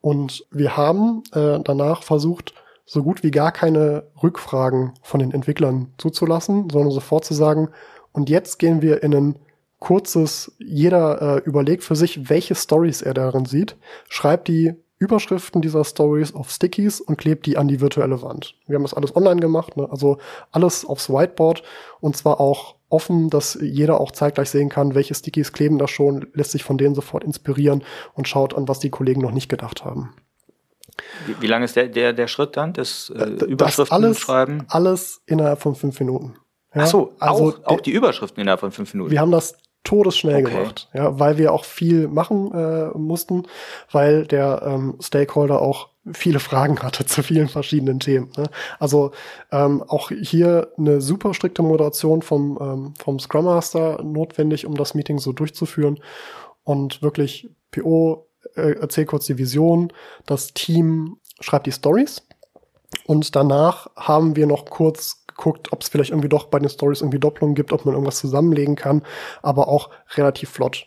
[0.00, 2.54] Und wir haben äh, danach versucht,
[2.86, 7.68] so gut wie gar keine Rückfragen von den Entwicklern zuzulassen, sondern sofort zu sagen,
[8.12, 9.38] und jetzt gehen wir in ein
[9.80, 13.76] kurzes, jeder äh, überlegt für sich, welche Stories er darin sieht,
[14.08, 18.54] schreibt die Überschriften dieser Stories auf Stickies und klebt die an die virtuelle Wand.
[18.66, 19.88] Wir haben das alles online gemacht, ne?
[19.90, 20.18] also
[20.52, 21.62] alles aufs Whiteboard
[22.00, 26.26] und zwar auch offen, dass jeder auch zeitgleich sehen kann, welche Stickies kleben da schon,
[26.34, 29.84] lässt sich von denen sofort inspirieren und schaut an, was die Kollegen noch nicht gedacht
[29.84, 30.12] haben.
[31.26, 34.64] Wie, wie lange ist der, der, der Schritt dann, das äh, Überschriften das alles, schreiben?
[34.68, 36.34] Alles innerhalb von fünf Minuten.
[36.74, 36.82] Ja?
[36.82, 39.10] Ach so, also auch, auch die Überschriften innerhalb von fünf Minuten.
[39.10, 40.54] Wir haben das todesschnell okay.
[40.54, 43.46] gemacht, ja, weil wir auch viel machen äh, mussten,
[43.90, 48.30] weil der ähm, Stakeholder auch viele Fragen hatte zu vielen verschiedenen Themen.
[48.36, 48.44] Ne?
[48.78, 49.12] Also
[49.50, 54.94] ähm, auch hier eine super strikte Moderation vom, ähm, vom Scrum Master notwendig, um das
[54.94, 56.00] Meeting so durchzuführen
[56.64, 59.92] und wirklich PO äh, erzähl kurz die Vision,
[60.26, 62.26] das Team schreibt die Stories
[63.04, 67.00] und danach haben wir noch kurz geguckt, ob es vielleicht irgendwie doch bei den Stories
[67.00, 69.02] irgendwie Doppelungen gibt, ob man irgendwas zusammenlegen kann,
[69.42, 70.86] aber auch relativ flott.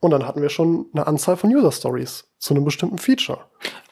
[0.00, 3.38] Und dann hatten wir schon eine Anzahl von User Stories zu einem bestimmten Feature.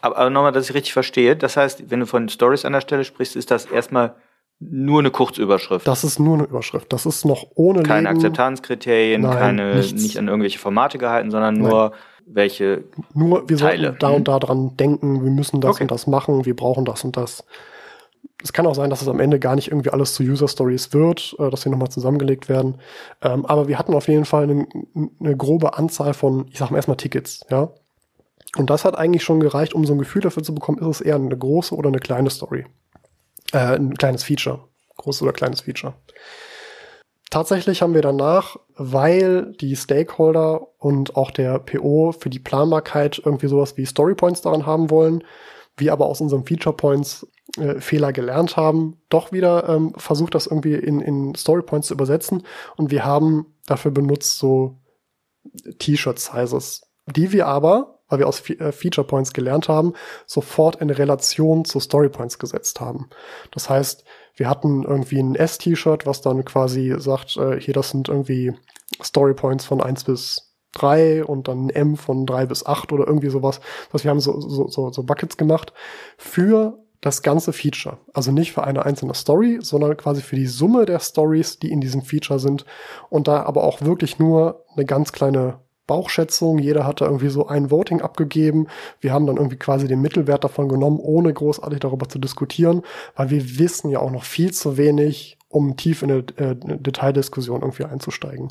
[0.01, 2.81] Aber, aber nochmal, dass ich richtig verstehe, das heißt, wenn du von Stories an der
[2.81, 4.17] Stelle sprichst, ist das erstmal
[4.59, 5.87] nur eine Kurzüberschrift.
[5.87, 6.93] Das ist nur eine Überschrift.
[6.93, 8.17] Das ist noch ohne Keine Leben.
[8.17, 10.03] Akzeptanzkriterien, Nein, keine, nichts.
[10.03, 11.99] nicht an irgendwelche Formate gehalten, sondern nur Nein.
[12.27, 13.83] welche Nur, wir Teile.
[13.85, 15.85] sollten da und da dran denken, wir müssen das okay.
[15.85, 17.45] und das machen, wir brauchen das und das
[18.43, 20.93] es kann auch sein, dass es am Ende gar nicht irgendwie alles zu User Stories
[20.93, 22.81] wird, äh, dass sie nochmal zusammengelegt werden.
[23.23, 24.67] Ähm, aber wir hatten auf jeden Fall eine,
[25.21, 27.73] eine grobe Anzahl von, ich sag mal erstmal Tickets, ja.
[28.57, 31.01] Und das hat eigentlich schon gereicht, um so ein Gefühl dafür zu bekommen, ist es
[31.01, 32.67] eher eine große oder eine kleine Story.
[33.53, 34.61] Äh, ein kleines Feature.
[34.97, 35.95] Großes oder kleines Feature.
[37.31, 43.47] Tatsächlich haben wir danach, weil die Stakeholder und auch der PO für die Planbarkeit irgendwie
[43.47, 45.23] sowas wie Storypoints daran haben wollen,
[45.77, 47.27] wir aber aus unseren Feature Points
[47.57, 52.45] äh, Fehler gelernt haben, doch wieder ähm, versucht, das irgendwie in, in Storypoints zu übersetzen.
[52.77, 54.79] Und wir haben dafür benutzt so
[55.79, 59.95] T-Shirt-Sizes, die wir aber, weil wir aus äh, Feature Points gelernt haben,
[60.27, 63.09] sofort in Relation zu Story Points gesetzt haben.
[63.53, 68.09] Das heißt, wir hatten irgendwie ein S-T-Shirt, was dann quasi sagt, äh, hier, das sind
[68.09, 68.53] irgendwie
[69.03, 73.07] Story Points von eins bis drei und dann ein M von drei bis acht oder
[73.07, 73.61] irgendwie sowas.
[73.93, 75.73] Das wir haben so, so, so, so Buckets gemacht
[76.17, 77.99] für das ganze Feature.
[78.13, 81.81] Also nicht für eine einzelne Story, sondern quasi für die Summe der Stories, die in
[81.81, 82.65] diesem Feature sind.
[83.09, 85.59] Und da aber auch wirklich nur eine ganz kleine
[85.91, 86.59] Bauchschätzung.
[86.59, 88.69] Jeder hat da irgendwie so ein Voting abgegeben.
[89.01, 92.83] Wir haben dann irgendwie quasi den Mittelwert davon genommen, ohne großartig darüber zu diskutieren,
[93.17, 97.61] weil wir wissen ja auch noch viel zu wenig um tief in eine, äh, Detaildiskussion
[97.61, 98.49] irgendwie einzusteigen.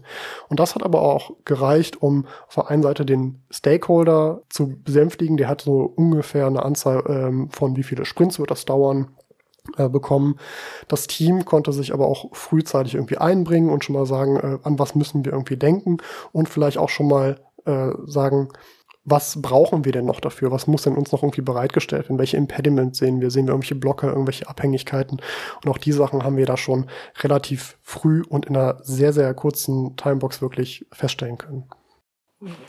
[0.49, 5.37] Und das hat aber auch gereicht, um auf der einen Seite den Stakeholder zu besänftigen.
[5.37, 9.07] Der hat so ungefähr eine Anzahl ähm, von wie viele Sprints wird das dauern
[9.77, 10.35] äh, bekommen.
[10.89, 14.77] Das Team konnte sich aber auch frühzeitig irgendwie einbringen und schon mal sagen, äh, an
[14.77, 15.97] was müssen wir irgendwie denken
[16.33, 18.49] und vielleicht auch schon mal äh, sagen,
[19.05, 20.51] was brauchen wir denn noch dafür?
[20.51, 22.19] Was muss denn uns noch irgendwie bereitgestellt werden?
[22.19, 23.31] Welche Impediments sehen wir?
[23.31, 25.21] Sehen wir irgendwelche Blocker, irgendwelche Abhängigkeiten?
[25.63, 26.87] Und auch die Sachen haben wir da schon
[27.21, 31.63] relativ früh und in einer sehr, sehr kurzen Timebox wirklich feststellen können.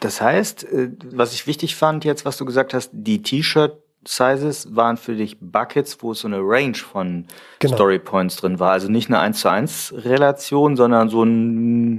[0.00, 4.74] Das heißt, äh, was ich wichtig fand jetzt, was du gesagt hast, die T-Shirt Sizes
[4.74, 7.26] waren für dich Buckets, wo es so eine Range von
[7.58, 7.74] genau.
[7.74, 8.72] Story Points drin war.
[8.72, 11.98] Also nicht eine 1 zu 1 Relation, sondern so ein,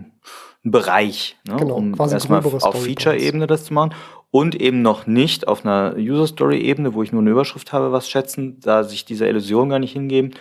[0.65, 1.57] ein Bereich, ne?
[1.57, 3.93] genau, um erstmal auf Feature-Ebene das zu machen
[4.31, 7.91] und eben noch nicht auf einer User Story Ebene, wo ich nur eine Überschrift habe,
[7.91, 10.33] was schätzen, da sich dieser Illusion gar nicht hingeben.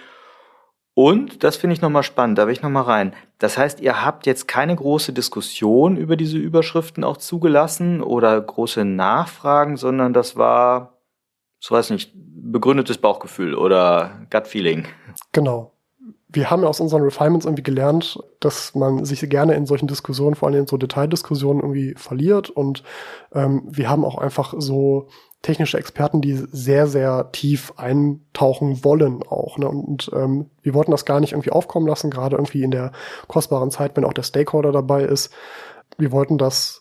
[0.94, 3.14] Und das finde ich nochmal spannend, da will ich nochmal rein.
[3.38, 8.84] Das heißt, ihr habt jetzt keine große Diskussion über diese Überschriften auch zugelassen oder große
[8.84, 10.98] Nachfragen, sondern das war,
[11.58, 14.86] so weiß nicht, begründetes Bauchgefühl oder Gut Feeling.
[15.32, 15.72] Genau
[16.32, 20.36] wir haben ja aus unseren Refinements irgendwie gelernt, dass man sich gerne in solchen Diskussionen,
[20.36, 22.50] vor allem in so Detaildiskussionen irgendwie verliert.
[22.50, 22.82] Und
[23.34, 25.08] ähm, wir haben auch einfach so
[25.42, 29.58] technische Experten, die sehr, sehr tief eintauchen wollen auch.
[29.58, 29.68] Ne?
[29.68, 32.92] Und ähm, wir wollten das gar nicht irgendwie aufkommen lassen, gerade irgendwie in der
[33.26, 35.32] kostbaren Zeit, wenn auch der Stakeholder dabei ist.
[35.96, 36.79] Wir wollten das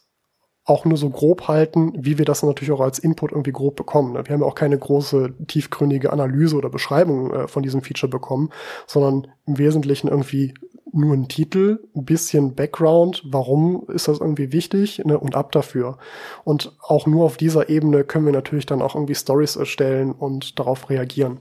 [0.70, 4.14] auch nur so grob halten, wie wir das natürlich auch als Input irgendwie grob bekommen.
[4.14, 4.24] Ne?
[4.26, 8.52] Wir haben ja auch keine große, tiefgründige Analyse oder Beschreibung äh, von diesem Feature bekommen,
[8.86, 10.54] sondern im Wesentlichen irgendwie
[10.92, 15.98] nur ein Titel, ein bisschen Background, warum ist das irgendwie wichtig ne, und ab dafür.
[16.44, 20.60] Und auch nur auf dieser Ebene können wir natürlich dann auch irgendwie Stories erstellen und
[20.60, 21.40] darauf reagieren.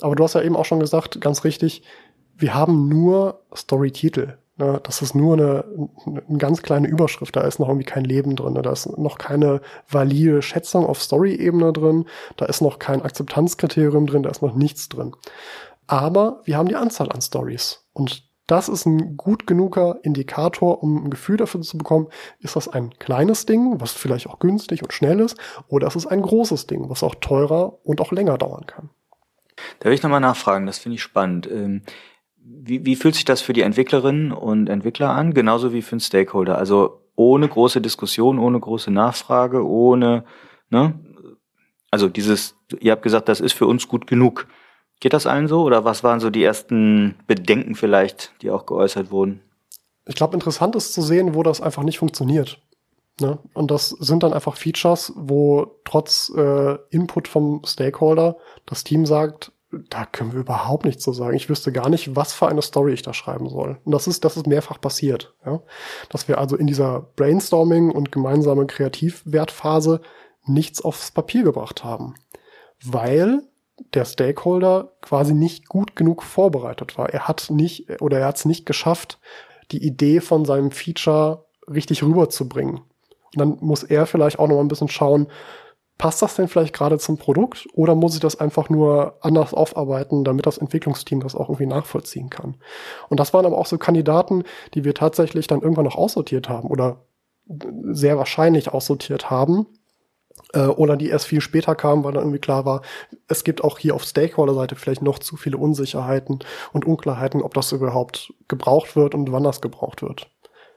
[0.00, 1.82] Aber du hast ja eben auch schon gesagt, ganz richtig,
[2.36, 4.34] wir haben nur Story-Titel.
[4.56, 4.80] Ne?
[4.82, 5.64] Das ist nur eine,
[6.06, 7.34] eine ganz kleine Überschrift.
[7.36, 8.54] Da ist noch irgendwie kein Leben drin.
[8.54, 8.62] Ne?
[8.62, 12.06] Da ist noch keine valide Schätzung auf Story-Ebene drin.
[12.36, 14.22] Da ist noch kein Akzeptanzkriterium drin.
[14.22, 15.14] Da ist noch nichts drin.
[15.86, 17.84] Aber wir haben die Anzahl an Stories.
[17.92, 22.08] Und das ist ein gut genuger Indikator, um ein Gefühl dafür zu bekommen,
[22.40, 25.38] ist das ein kleines Ding, was vielleicht auch günstig und schnell ist,
[25.68, 28.90] oder ist es ein großes Ding, was auch teurer und auch länger dauern kann.
[29.78, 31.48] Da will ich nochmal nachfragen, das finde ich spannend.
[32.46, 36.00] Wie, wie fühlt sich das für die Entwicklerinnen und Entwickler an, genauso wie für den
[36.00, 36.58] Stakeholder?
[36.58, 40.24] Also ohne große Diskussion, ohne große Nachfrage, ohne,
[40.68, 40.98] ne?
[41.90, 44.46] Also dieses, ihr habt gesagt, das ist für uns gut genug.
[45.00, 49.10] Geht das allen so oder was waren so die ersten Bedenken vielleicht, die auch geäußert
[49.10, 49.40] wurden?
[50.04, 52.60] Ich glaube, interessant ist zu sehen, wo das einfach nicht funktioniert.
[53.20, 53.38] Ne?
[53.54, 59.52] Und das sind dann einfach Features, wo trotz äh, Input vom Stakeholder das Team sagt,
[59.90, 61.36] da können wir überhaupt nichts zu sagen.
[61.36, 63.78] Ich wüsste gar nicht, was für eine Story ich da schreiben soll.
[63.84, 65.34] Und das ist, das ist mehrfach passiert.
[65.44, 65.60] Ja?
[66.10, 70.00] Dass wir also in dieser Brainstorming und gemeinsame Kreativwertphase
[70.46, 72.14] nichts aufs Papier gebracht haben.
[72.84, 73.42] Weil
[73.94, 77.10] der Stakeholder quasi nicht gut genug vorbereitet war.
[77.10, 79.18] Er hat nicht oder er hat es nicht geschafft,
[79.72, 82.76] die Idee von seinem Feature richtig rüberzubringen.
[82.76, 85.26] Und dann muss er vielleicht auch noch mal ein bisschen schauen,
[85.98, 90.24] passt das denn vielleicht gerade zum Produkt oder muss ich das einfach nur anders aufarbeiten,
[90.24, 92.56] damit das Entwicklungsteam das auch irgendwie nachvollziehen kann?
[93.08, 96.68] Und das waren aber auch so Kandidaten, die wir tatsächlich dann irgendwann noch aussortiert haben
[96.68, 97.04] oder
[97.92, 99.66] sehr wahrscheinlich aussortiert haben,
[100.52, 102.82] äh, oder die erst viel später kamen, weil dann irgendwie klar war,
[103.28, 106.40] es gibt auch hier auf Stakeholder-Seite vielleicht noch zu viele Unsicherheiten
[106.72, 110.30] und Unklarheiten, ob das überhaupt gebraucht wird und wann das gebraucht wird.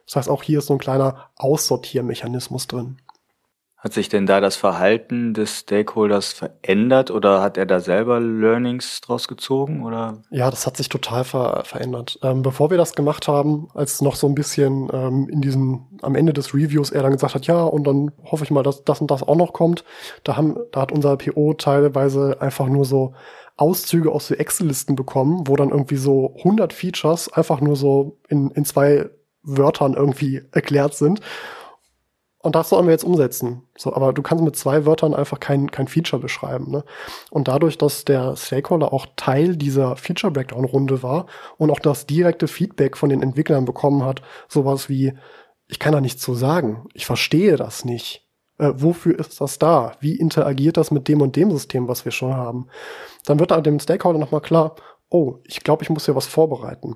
[0.05, 2.97] Das heißt, auch hier ist so ein kleiner Aussortiermechanismus drin.
[3.77, 9.01] Hat sich denn da das Verhalten des Stakeholders verändert oder hat er da selber Learnings
[9.01, 10.23] draus gezogen oder?
[10.31, 12.17] Ja, das hat sich total ver verändert.
[12.23, 16.15] Ähm, bevor wir das gemacht haben, als noch so ein bisschen ähm, in diesem, am
[16.15, 18.99] Ende des Reviews er dann gesagt hat, ja, und dann hoffe ich mal, dass das
[18.99, 19.83] und das auch noch kommt,
[20.23, 23.13] da haben, da hat unser PO teilweise einfach nur so
[23.57, 28.49] Auszüge aus so Excel-Listen bekommen, wo dann irgendwie so 100 Features einfach nur so in,
[28.51, 29.09] in zwei
[29.43, 31.21] Wörtern irgendwie erklärt sind.
[32.47, 33.63] Und das sollen wir jetzt umsetzen.
[33.77, 36.71] So, aber du kannst mit zwei Wörtern einfach kein, kein Feature beschreiben.
[36.71, 36.85] Ne?
[37.29, 41.25] Und dadurch, dass der Stakeholder auch Teil dieser Feature Breakdown Runde war
[41.57, 45.11] und auch das direkte Feedback von den Entwicklern bekommen hat, sowas wie,
[45.67, 48.25] ich kann da nichts zu sagen, ich verstehe das nicht.
[48.59, 49.97] Äh, wofür ist das da?
[49.99, 52.67] Wie interagiert das mit dem und dem System, was wir schon haben?
[53.25, 54.77] Dann wird da dem Stakeholder nochmal klar,
[55.09, 56.95] oh, ich glaube, ich muss hier was vorbereiten.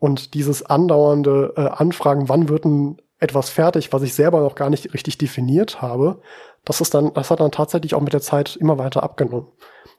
[0.00, 4.68] Und dieses andauernde äh, Anfragen, wann wird ein etwas fertig, was ich selber noch gar
[4.68, 6.20] nicht richtig definiert habe,
[6.64, 9.46] das ist dann, das hat dann tatsächlich auch mit der Zeit immer weiter abgenommen.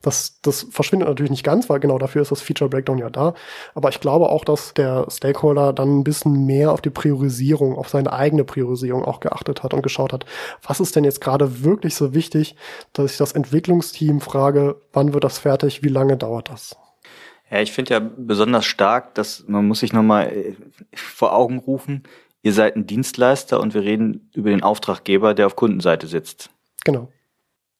[0.02, 3.34] Das, das verschwindet natürlich nicht ganz, weil genau dafür ist das Feature Breakdown ja da.
[3.74, 7.88] Aber ich glaube auch, dass der Stakeholder dann ein bisschen mehr auf die Priorisierung, auf
[7.88, 10.26] seine eigene Priorisierung auch geachtet hat und geschaut hat,
[10.62, 12.58] was ist denn jetzt gerade wirklich so wichtig,
[12.92, 16.76] dass ich das Entwicklungsteam frage, wann wird das fertig, wie lange dauert das?
[17.50, 20.56] Ja, ich finde ja besonders stark, dass man muss sich nochmal äh,
[20.94, 22.04] vor Augen rufen,
[22.44, 26.52] ihr seid ein Dienstleister und wir reden über den Auftraggeber, der auf Kundenseite sitzt.
[26.86, 27.10] Genau.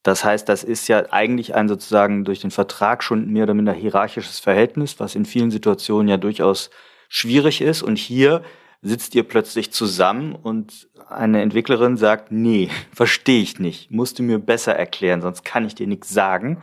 [0.02, 3.72] Das heißt, das ist ja eigentlich ein sozusagen durch den Vertrag schon mehr oder minder
[3.72, 6.70] hierarchisches Verhältnis, was in vielen Situationen ja durchaus
[7.08, 7.82] schwierig ist.
[7.82, 8.42] Und hier
[8.82, 14.38] sitzt ihr plötzlich zusammen und eine Entwicklerin sagt, nee, verstehe ich nicht, musst du mir
[14.38, 16.62] besser erklären, sonst kann ich dir nichts sagen.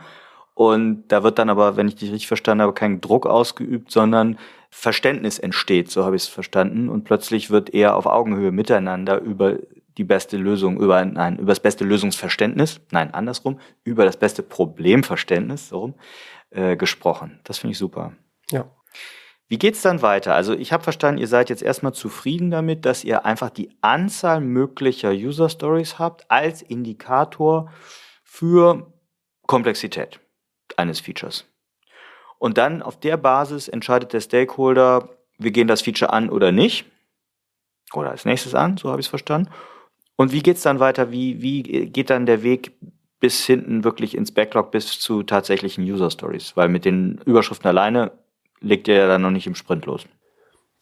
[0.54, 4.38] Und da wird dann aber, wenn ich dich richtig verstanden habe, kein Druck ausgeübt, sondern
[4.74, 6.88] Verständnis entsteht, so habe ich es verstanden.
[6.88, 9.58] Und plötzlich wird eher auf Augenhöhe miteinander über
[9.98, 15.68] die beste Lösung, über, nein, über das beste Lösungsverständnis, nein, andersrum, über das beste Problemverständnis,
[15.68, 15.94] so rum,
[16.50, 17.38] äh, gesprochen.
[17.44, 18.14] Das finde ich super.
[18.50, 18.64] Ja.
[19.46, 20.34] Wie geht's dann weiter?
[20.34, 24.40] Also ich habe verstanden, ihr seid jetzt erstmal zufrieden damit, dass ihr einfach die Anzahl
[24.40, 27.70] möglicher User Stories habt als Indikator
[28.24, 28.90] für
[29.46, 30.18] Komplexität
[30.78, 31.44] eines Features.
[32.42, 36.86] Und dann auf der Basis entscheidet der Stakeholder, wir gehen das Feature an oder nicht.
[37.94, 39.48] Oder als nächstes an, so habe ich es verstanden.
[40.16, 41.12] Und wie geht es dann weiter?
[41.12, 42.72] Wie, wie geht dann der Weg
[43.20, 46.56] bis hinten wirklich ins Backlog, bis zu tatsächlichen User Stories?
[46.56, 48.10] Weil mit den Überschriften alleine
[48.58, 50.04] legt ihr ja dann noch nicht im Sprint los.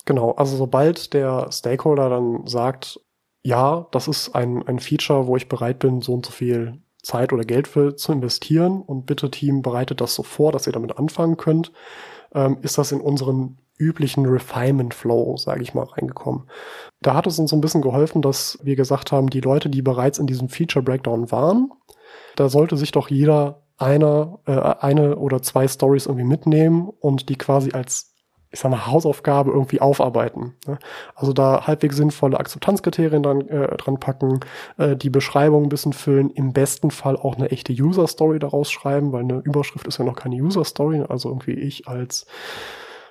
[0.06, 2.98] Genau, also sobald der Stakeholder dann sagt,
[3.42, 7.32] ja, das ist ein, ein Feature, wo ich bereit bin, so und so viel Zeit
[7.32, 10.98] oder Geld für zu investieren und bitte Team bereitet das so vor, dass ihr damit
[10.98, 11.72] anfangen könnt,
[12.34, 16.44] ähm, ist das in unseren üblichen Refinement Flow, sage ich mal, reingekommen.
[17.00, 19.82] Da hat es uns so ein bisschen geholfen, dass wir gesagt haben, die Leute, die
[19.82, 21.70] bereits in diesem Feature Breakdown waren,
[22.36, 27.36] da sollte sich doch jeder einer, äh, eine oder zwei Stories irgendwie mitnehmen und die
[27.36, 28.09] quasi als
[28.52, 30.54] ich sag mal, Hausaufgabe irgendwie aufarbeiten.
[30.66, 30.78] Ne?
[31.14, 34.40] Also da halbwegs sinnvolle Akzeptanzkriterien dran, äh, dran packen,
[34.76, 39.12] äh, die Beschreibung ein bisschen füllen, im besten Fall auch eine echte User-Story daraus schreiben,
[39.12, 42.26] weil eine Überschrift ist ja noch keine User-Story, also irgendwie ich als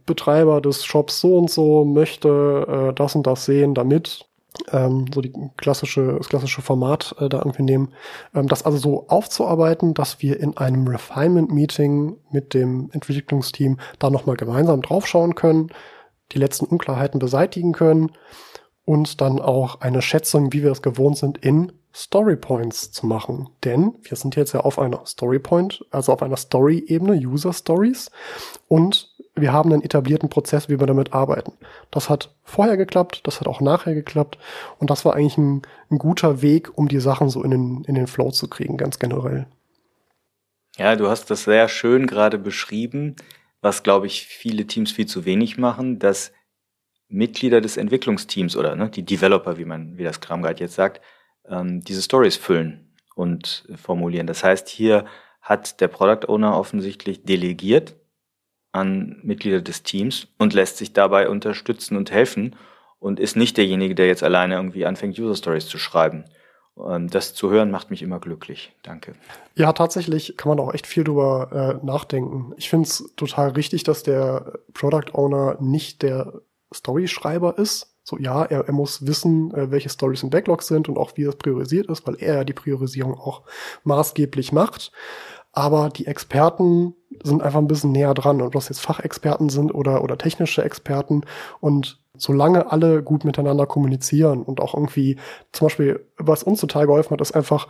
[0.06, 4.29] Betreiber des Shops so und so möchte äh, das und das sehen, damit
[4.72, 7.94] ähm, so die klassische, das klassische Format äh, da irgendwie nehmen,
[8.34, 14.36] ähm, das also so aufzuarbeiten, dass wir in einem Refinement-Meeting mit dem Entwicklungsteam da nochmal
[14.36, 15.70] gemeinsam draufschauen können,
[16.32, 18.12] die letzten Unklarheiten beseitigen können
[18.86, 23.50] und dann auch eine Schätzung, wie wir es gewohnt sind, in Storypoints zu machen.
[23.64, 28.12] Denn wir sind jetzt ja auf einer Storypoint, also auf einer Story-Ebene, User Stories.
[28.68, 31.54] Und wir haben einen etablierten Prozess, wie wir damit arbeiten.
[31.92, 34.38] Das hat vorher geklappt, das hat auch nachher geklappt.
[34.78, 37.96] Und das war eigentlich ein, ein guter Weg, um die Sachen so in den, in
[37.96, 39.48] den Flow zu kriegen, ganz generell.
[40.78, 43.16] Ja, du hast das sehr schön gerade beschrieben,
[43.62, 46.32] was, glaube ich, viele Teams viel zu wenig machen, dass
[47.10, 51.02] Mitglieder des Entwicklungsteams oder ne, die Developer, wie man, wie das Scrum Guide jetzt sagt,
[51.48, 54.28] ähm, diese Stories füllen und formulieren.
[54.28, 55.06] Das heißt, hier
[55.42, 57.96] hat der Product Owner offensichtlich delegiert
[58.72, 62.56] an Mitglieder des Teams und lässt sich dabei unterstützen und helfen
[63.00, 66.26] und ist nicht derjenige, der jetzt alleine irgendwie anfängt, User Stories zu schreiben.
[66.78, 68.74] Ähm, das zu hören macht mich immer glücklich.
[68.84, 69.14] Danke.
[69.56, 72.54] Ja, tatsächlich kann man auch echt viel drüber äh, nachdenken.
[72.58, 76.42] Ich finde es total richtig, dass der Product Owner nicht der
[76.74, 80.98] Story-Schreiber ist, so, ja, er, er muss wissen, äh, welche Stories im Backlog sind und
[80.98, 83.44] auch wie das priorisiert ist, weil er ja die Priorisierung auch
[83.84, 84.92] maßgeblich macht.
[85.52, 90.04] Aber die Experten sind einfach ein bisschen näher dran, ob das jetzt Fachexperten sind oder,
[90.04, 91.24] oder technische Experten.
[91.60, 95.18] Und solange alle gut miteinander kommunizieren und auch irgendwie,
[95.52, 97.68] zum Beispiel, was uns total geholfen hat, ist einfach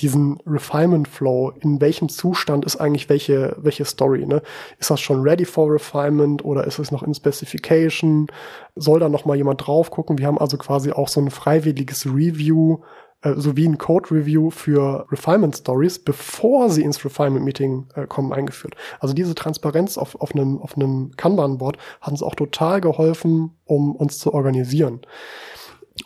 [0.00, 4.42] diesen Refinement Flow, in welchem Zustand ist eigentlich welche, welche Story, ne?
[4.78, 8.28] Ist das schon ready for refinement oder ist es noch in Specification?
[8.76, 10.18] Soll da noch mal jemand drauf gucken?
[10.18, 12.78] Wir haben also quasi auch so ein freiwilliges Review,
[13.22, 18.32] äh, sowie ein Code Review für Refinement Stories, bevor sie ins Refinement Meeting äh, kommen,
[18.32, 18.76] eingeführt.
[19.00, 23.96] Also diese Transparenz auf, auf einem, auf einem Kanban-Board hat uns auch total geholfen, um
[23.96, 25.00] uns zu organisieren.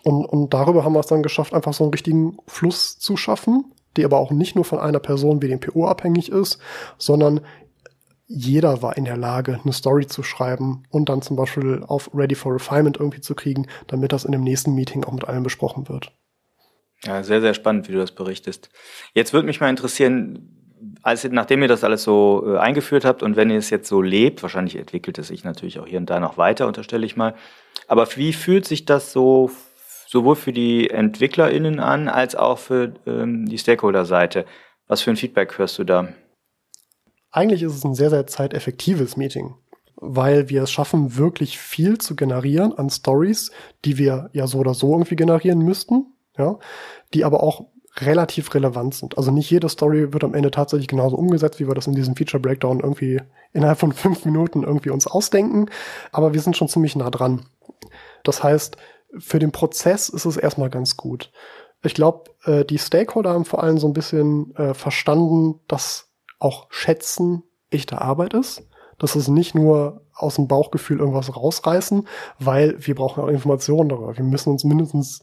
[0.05, 3.73] Und, und darüber haben wir es dann geschafft, einfach so einen richtigen Fluss zu schaffen,
[3.97, 6.59] die aber auch nicht nur von einer Person wie dem PO abhängig ist,
[6.97, 7.43] sondern
[8.27, 12.35] jeder war in der Lage, eine Story zu schreiben und dann zum Beispiel auf Ready
[12.35, 15.91] for Refinement irgendwie zu kriegen, damit das in dem nächsten Meeting auch mit allen besprochen
[15.91, 16.13] wird.
[17.05, 18.71] Ja, sehr, sehr spannend, wie du das berichtest.
[19.15, 20.49] Jetzt würde mich mal interessieren,
[21.03, 24.03] als, nachdem ihr das alles so äh, eingeführt habt und wenn ihr es jetzt so
[24.03, 27.35] lebt, wahrscheinlich entwickelt es sich natürlich auch hier und da noch weiter, unterstelle ich mal.
[27.89, 29.51] Aber wie fühlt sich das so
[30.13, 34.45] sowohl für die EntwicklerInnen an, als auch für ähm, die Stakeholder-Seite.
[34.87, 36.09] Was für ein Feedback hörst du da?
[37.31, 39.55] Eigentlich ist es ein sehr, sehr zeiteffektives Meeting,
[39.97, 43.53] weil wir es schaffen, wirklich viel zu generieren an Stories,
[43.87, 46.59] die wir ja so oder so irgendwie generieren müssten, ja,
[47.15, 47.67] die aber auch
[47.99, 49.19] relativ relevant sind.
[49.19, 52.17] Also nicht jede Story wird am Ende tatsächlich genauso umgesetzt, wie wir das in diesem
[52.17, 53.21] Feature Breakdown irgendwie
[53.53, 55.67] innerhalb von fünf Minuten irgendwie uns ausdenken,
[56.11, 57.45] aber wir sind schon ziemlich nah dran.
[58.25, 58.77] Das heißt,
[59.19, 61.31] für den Prozess ist es erstmal ganz gut.
[61.85, 66.67] Ich glaube, äh, die Stakeholder haben vor allem so ein bisschen äh, verstanden, dass auch
[66.71, 68.67] Schätzen echte Arbeit ist.
[68.99, 72.07] Das ist nicht nur aus dem Bauchgefühl irgendwas rausreißen,
[72.39, 74.17] weil wir brauchen auch Informationen darüber.
[74.17, 75.23] Wir müssen uns mindestens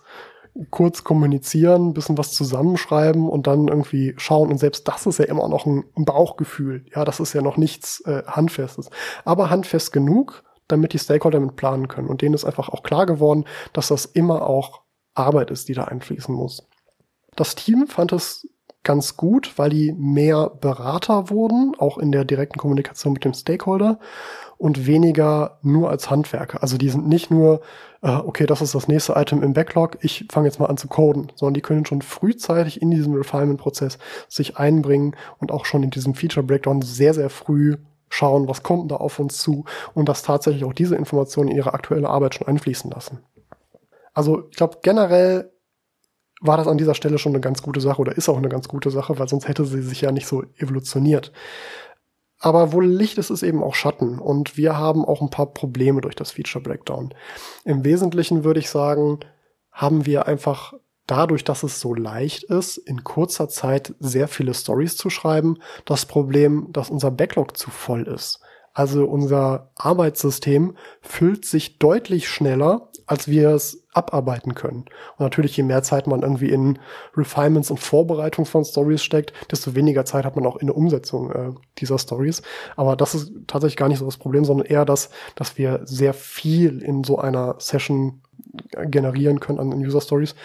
[0.69, 4.50] kurz kommunizieren, bisschen was zusammenschreiben und dann irgendwie schauen.
[4.50, 6.86] Und selbst das ist ja immer noch ein Bauchgefühl.
[6.93, 8.89] Ja, das ist ja noch nichts äh, Handfestes.
[9.26, 12.08] Aber handfest genug, damit die Stakeholder mit planen können.
[12.08, 14.82] Und denen ist einfach auch klar geworden, dass das immer auch
[15.13, 16.67] Arbeit ist, die da einfließen muss.
[17.36, 18.48] Das Team fand es
[18.89, 23.99] ganz gut, weil die mehr Berater wurden, auch in der direkten Kommunikation mit dem Stakeholder
[24.58, 26.63] und weniger nur als Handwerker.
[26.63, 27.62] Also die sind nicht nur,
[28.02, 30.88] äh, okay, das ist das nächste Item im Backlog, ich fange jetzt mal an zu
[30.88, 35.91] coden, sondern die können schon frühzeitig in diesem Refinement-Prozess sich einbringen und auch schon in
[35.91, 37.78] diesem Feature-Breakdown sehr, sehr früh
[38.10, 41.75] schauen, was kommt da auf uns zu und das tatsächlich auch diese Informationen in ihre
[41.75, 43.19] aktuelle Arbeit schon einfließen lassen.
[44.15, 45.52] Also ich glaube, generell
[46.41, 48.67] war das an dieser Stelle schon eine ganz gute Sache oder ist auch eine ganz
[48.67, 51.31] gute Sache, weil sonst hätte sie sich ja nicht so evolutioniert.
[52.40, 54.17] Aber wo Licht ist, ist eben auch Schatten.
[54.17, 57.13] Und wir haben auch ein paar Probleme durch das Feature Breakdown.
[57.65, 59.19] Im Wesentlichen würde ich sagen,
[59.71, 60.73] haben wir einfach
[61.06, 66.06] dadurch, dass es so leicht ist, in kurzer Zeit sehr viele Stories zu schreiben, das
[66.06, 68.40] Problem, dass unser Backlog zu voll ist.
[68.73, 74.86] Also unser Arbeitssystem füllt sich deutlich schneller, als wir es abarbeiten können.
[75.18, 76.78] Und natürlich, je mehr Zeit man irgendwie in
[77.18, 81.32] Refinements und Vorbereitung von Stories steckt, desto weniger Zeit hat man auch in der Umsetzung
[81.32, 81.50] äh,
[81.80, 82.44] dieser Stories.
[82.76, 86.14] Aber das ist tatsächlich gar nicht so das Problem, sondern eher das, dass wir sehr
[86.14, 88.22] viel in so einer Session
[88.74, 90.36] generieren können an User Stories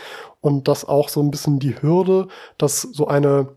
[0.41, 3.49] und das auch so ein bisschen die Hürde, dass so eine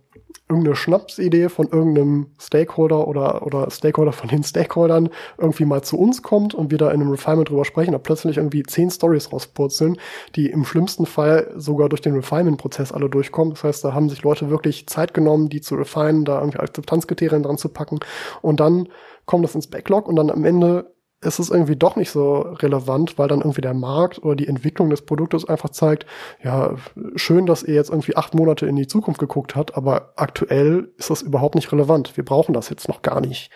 [0.50, 6.22] irgendeine Schnapsidee von irgendeinem Stakeholder oder, oder Stakeholder von den Stakeholdern irgendwie mal zu uns
[6.24, 9.98] kommt und wir da in einem Refinement drüber sprechen, da plötzlich irgendwie zehn Stories rauspurzeln,
[10.36, 13.54] die im schlimmsten Fall sogar durch den Refinement-Prozess alle durchkommen.
[13.54, 17.44] Das heißt, da haben sich Leute wirklich Zeit genommen, die zu refinen, da irgendwie Akzeptanzkriterien
[17.44, 18.00] dran zu packen
[18.42, 18.88] und dann
[19.26, 23.18] kommt das ins Backlog und dann am Ende ist es irgendwie doch nicht so relevant,
[23.18, 26.06] weil dann irgendwie der Markt oder die Entwicklung des Produktes einfach zeigt,
[26.44, 26.76] ja,
[27.16, 31.10] schön, dass ihr jetzt irgendwie acht Monate in die Zukunft geguckt habt, aber aktuell ist
[31.10, 32.16] das überhaupt nicht relevant.
[32.18, 33.50] Wir brauchen das jetzt noch gar nicht.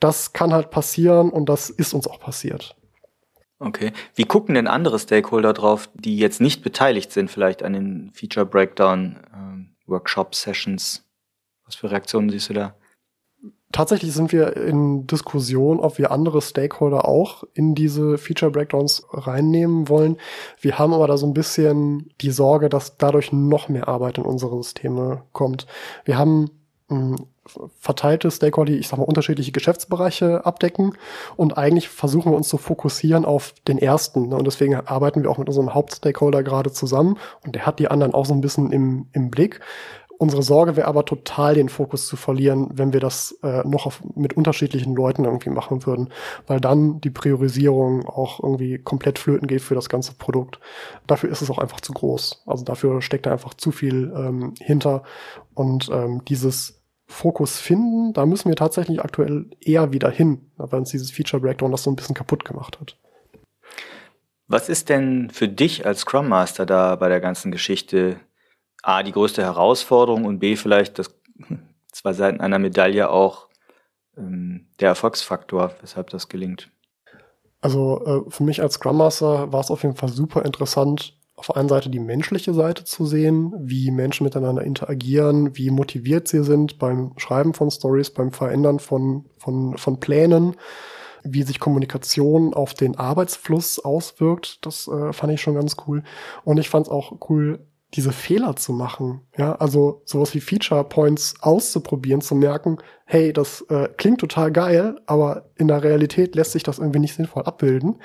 [0.00, 2.74] Das kann halt passieren und das ist uns auch passiert.
[3.58, 3.92] Okay.
[4.14, 8.44] Wie gucken denn andere Stakeholder drauf, die jetzt nicht beteiligt sind, vielleicht an den Feature
[8.44, 11.04] Breakdown ähm, Workshop Sessions?
[11.64, 12.74] Was für Reaktionen siehst du da?
[13.72, 19.88] Tatsächlich sind wir in Diskussion, ob wir andere Stakeholder auch in diese Feature Breakdowns reinnehmen
[19.88, 20.16] wollen.
[20.60, 24.24] Wir haben aber da so ein bisschen die Sorge, dass dadurch noch mehr Arbeit in
[24.24, 25.66] unsere Systeme kommt.
[26.04, 26.50] Wir haben
[26.88, 27.16] hm,
[27.78, 30.96] verteilte Stakeholder, die, ich sag mal, unterschiedliche Geschäftsbereiche abdecken.
[31.36, 34.28] Und eigentlich versuchen wir uns zu fokussieren auf den ersten.
[34.28, 34.36] Ne?
[34.36, 37.18] Und deswegen arbeiten wir auch mit unserem Hauptstakeholder gerade zusammen.
[37.44, 39.60] Und der hat die anderen auch so ein bisschen im, im Blick.
[40.18, 44.02] Unsere Sorge wäre aber total den Fokus zu verlieren, wenn wir das äh, noch auf,
[44.14, 46.10] mit unterschiedlichen Leuten irgendwie machen würden,
[46.46, 50.58] weil dann die Priorisierung auch irgendwie komplett flöten geht für das ganze Produkt.
[51.06, 52.44] Dafür ist es auch einfach zu groß.
[52.46, 55.02] Also dafür steckt da einfach zu viel ähm, hinter
[55.54, 60.90] und ähm, dieses Fokus finden, da müssen wir tatsächlich aktuell eher wieder hin, weil uns
[60.90, 62.96] dieses Feature Breakdown das so ein bisschen kaputt gemacht hat.
[64.48, 68.16] Was ist denn für dich als Scrum Master da bei der ganzen Geschichte
[68.86, 71.10] A, die größte Herausforderung und B, vielleicht das
[71.92, 73.48] zwei Seiten einer Medaille auch
[74.16, 76.70] ähm, der Erfolgsfaktor, weshalb das gelingt.
[77.60, 81.48] Also äh, für mich als Scrum Master war es auf jeden Fall super interessant, auf
[81.48, 86.44] der einen Seite die menschliche Seite zu sehen, wie Menschen miteinander interagieren, wie motiviert sie
[86.44, 90.54] sind beim Schreiben von Stories, beim Verändern von, von, von Plänen,
[91.24, 94.64] wie sich Kommunikation auf den Arbeitsfluss auswirkt.
[94.64, 96.04] Das äh, fand ich schon ganz cool.
[96.44, 99.22] Und ich fand es auch cool, diese Fehler zu machen.
[99.36, 105.00] Ja, also sowas wie Feature Points auszuprobieren, zu merken, hey, das äh, klingt total geil,
[105.06, 108.00] aber in der Realität lässt sich das irgendwie nicht sinnvoll abbilden.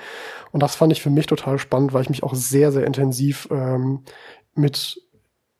[0.52, 3.48] Und das fand ich für mich total spannend, weil ich mich auch sehr, sehr intensiv
[3.50, 4.04] ähm,
[4.54, 5.00] mit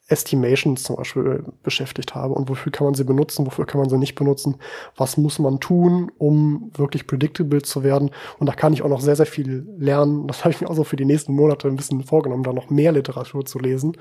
[0.08, 3.98] Estimations zum Beispiel beschäftigt habe und wofür kann man sie benutzen, wofür kann man sie
[3.98, 4.56] nicht benutzen,
[4.96, 8.10] was muss man tun, um wirklich predictable zu werden.
[8.38, 10.26] Und da kann ich auch noch sehr, sehr viel lernen.
[10.26, 12.70] Das habe ich mir auch so für die nächsten Monate ein bisschen vorgenommen, da noch
[12.70, 13.96] mehr Literatur zu lesen,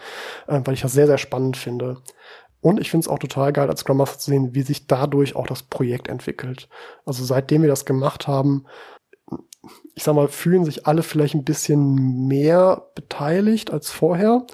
[0.47, 1.97] äh, weil ich das sehr, sehr spannend finde.
[2.61, 5.47] Und ich finde es auch total geil, als Scrum zu sehen, wie sich dadurch auch
[5.47, 6.69] das Projekt entwickelt.
[7.05, 8.65] Also seitdem wir das gemacht haben,
[9.93, 14.45] ich sag mal, fühlen sich alle vielleicht ein bisschen mehr beteiligt als vorher.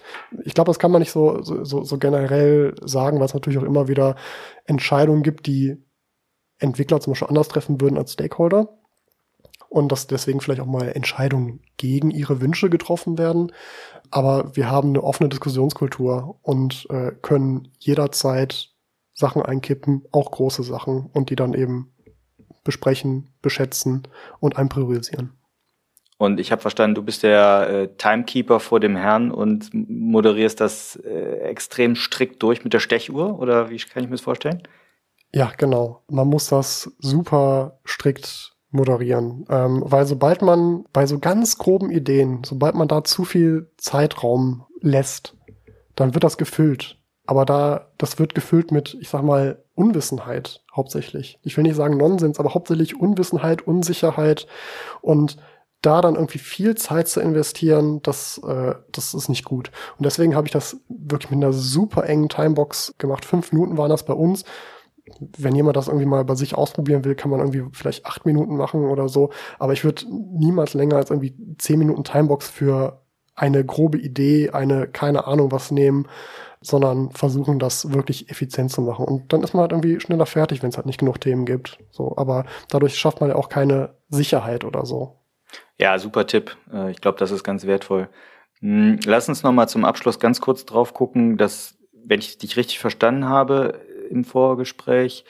[0.43, 3.63] Ich glaube, das kann man nicht so, so, so generell sagen, weil es natürlich auch
[3.63, 4.15] immer wieder
[4.65, 5.77] Entscheidungen gibt, die
[6.59, 8.77] Entwickler zum Beispiel anders treffen würden als Stakeholder.
[9.69, 13.51] Und dass deswegen vielleicht auch mal Entscheidungen gegen ihre Wünsche getroffen werden.
[14.11, 18.73] Aber wir haben eine offene Diskussionskultur und äh, können jederzeit
[19.13, 21.93] Sachen einkippen, auch große Sachen, und die dann eben
[22.67, 24.03] besprechen, beschätzen
[24.39, 25.31] und einpriorisieren.
[26.19, 30.95] Und ich habe verstanden, du bist der äh, Timekeeper vor dem Herrn und moderierst das
[30.97, 34.63] äh, extrem strikt durch mit der Stechuhr oder wie kann ich mir das vorstellen?
[35.33, 36.03] Ja, genau.
[36.09, 42.43] Man muss das super strikt moderieren, ähm, weil sobald man bei so ganz groben Ideen,
[42.43, 45.35] sobald man da zu viel Zeitraum lässt,
[45.95, 46.96] dann wird das gefüllt.
[47.27, 51.39] Aber da, das wird gefüllt mit, ich sag mal, Unwissenheit hauptsächlich.
[51.43, 54.47] Ich will nicht sagen Nonsens, aber hauptsächlich Unwissenheit, Unsicherheit
[55.01, 55.37] und
[55.81, 59.71] da dann irgendwie viel Zeit zu investieren, das, äh, das ist nicht gut.
[59.97, 63.25] Und deswegen habe ich das wirklich mit einer super engen Timebox gemacht.
[63.25, 64.43] Fünf Minuten waren das bei uns.
[65.37, 68.55] Wenn jemand das irgendwie mal bei sich ausprobieren will, kann man irgendwie vielleicht acht Minuten
[68.57, 69.29] machen oder so.
[69.59, 73.01] Aber ich würde niemals länger als irgendwie zehn Minuten Timebox für
[73.35, 76.07] eine grobe Idee, eine keine Ahnung was nehmen
[76.61, 79.05] sondern versuchen, das wirklich effizient zu machen.
[79.05, 81.79] Und dann ist man halt irgendwie schneller fertig, wenn es halt nicht genug Themen gibt.
[81.91, 85.19] So, aber dadurch schafft man ja auch keine Sicherheit oder so.
[85.79, 86.57] Ja, super Tipp.
[86.73, 88.09] Äh, ich glaube, das ist ganz wertvoll.
[88.59, 92.57] Hm, lass uns noch mal zum Abschluss ganz kurz drauf gucken, dass, wenn ich dich
[92.57, 93.79] richtig verstanden habe
[94.09, 95.25] im Vorgespräch,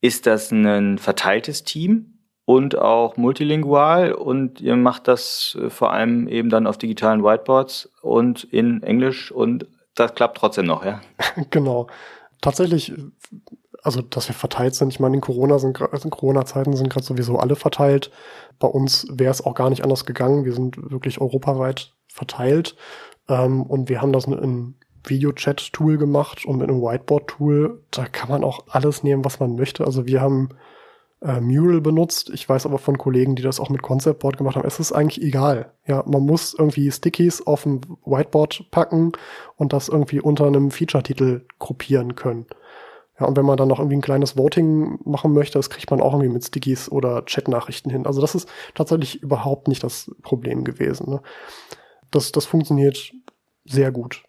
[0.00, 6.26] ist das ein verteiltes Team und auch multilingual und ihr macht das äh, vor allem
[6.26, 9.66] eben dann auf digitalen Whiteboards und in Englisch und
[10.00, 11.00] das klappt trotzdem noch, ja?
[11.50, 11.86] genau.
[12.40, 12.92] Tatsächlich,
[13.82, 17.04] also dass wir verteilt sind, ich meine, in Corona sind also in Corona-Zeiten sind gerade
[17.04, 18.10] sowieso alle verteilt.
[18.58, 20.44] Bei uns wäre es auch gar nicht anders gegangen.
[20.44, 22.76] Wir sind wirklich europaweit verteilt.
[23.28, 24.74] Ähm, und wir haben das in
[25.04, 29.84] Videochat-Tool gemacht und mit einem Whiteboard-Tool, da kann man auch alles nehmen, was man möchte.
[29.84, 30.50] Also wir haben
[31.22, 32.30] äh, Mural benutzt.
[32.30, 34.66] Ich weiß aber von Kollegen, die das auch mit Concept Board gemacht haben.
[34.66, 35.72] Es ist eigentlich egal.
[35.86, 39.12] Ja, man muss irgendwie Stickies auf ein Whiteboard packen
[39.56, 42.46] und das irgendwie unter einem Feature-Titel gruppieren können.
[43.18, 46.00] Ja, und wenn man dann noch irgendwie ein kleines Voting machen möchte, das kriegt man
[46.00, 48.06] auch irgendwie mit Stickies oder Chat-Nachrichten hin.
[48.06, 51.10] Also das ist tatsächlich überhaupt nicht das Problem gewesen.
[51.10, 51.20] Ne?
[52.10, 53.12] Das, das funktioniert
[53.66, 54.24] sehr gut.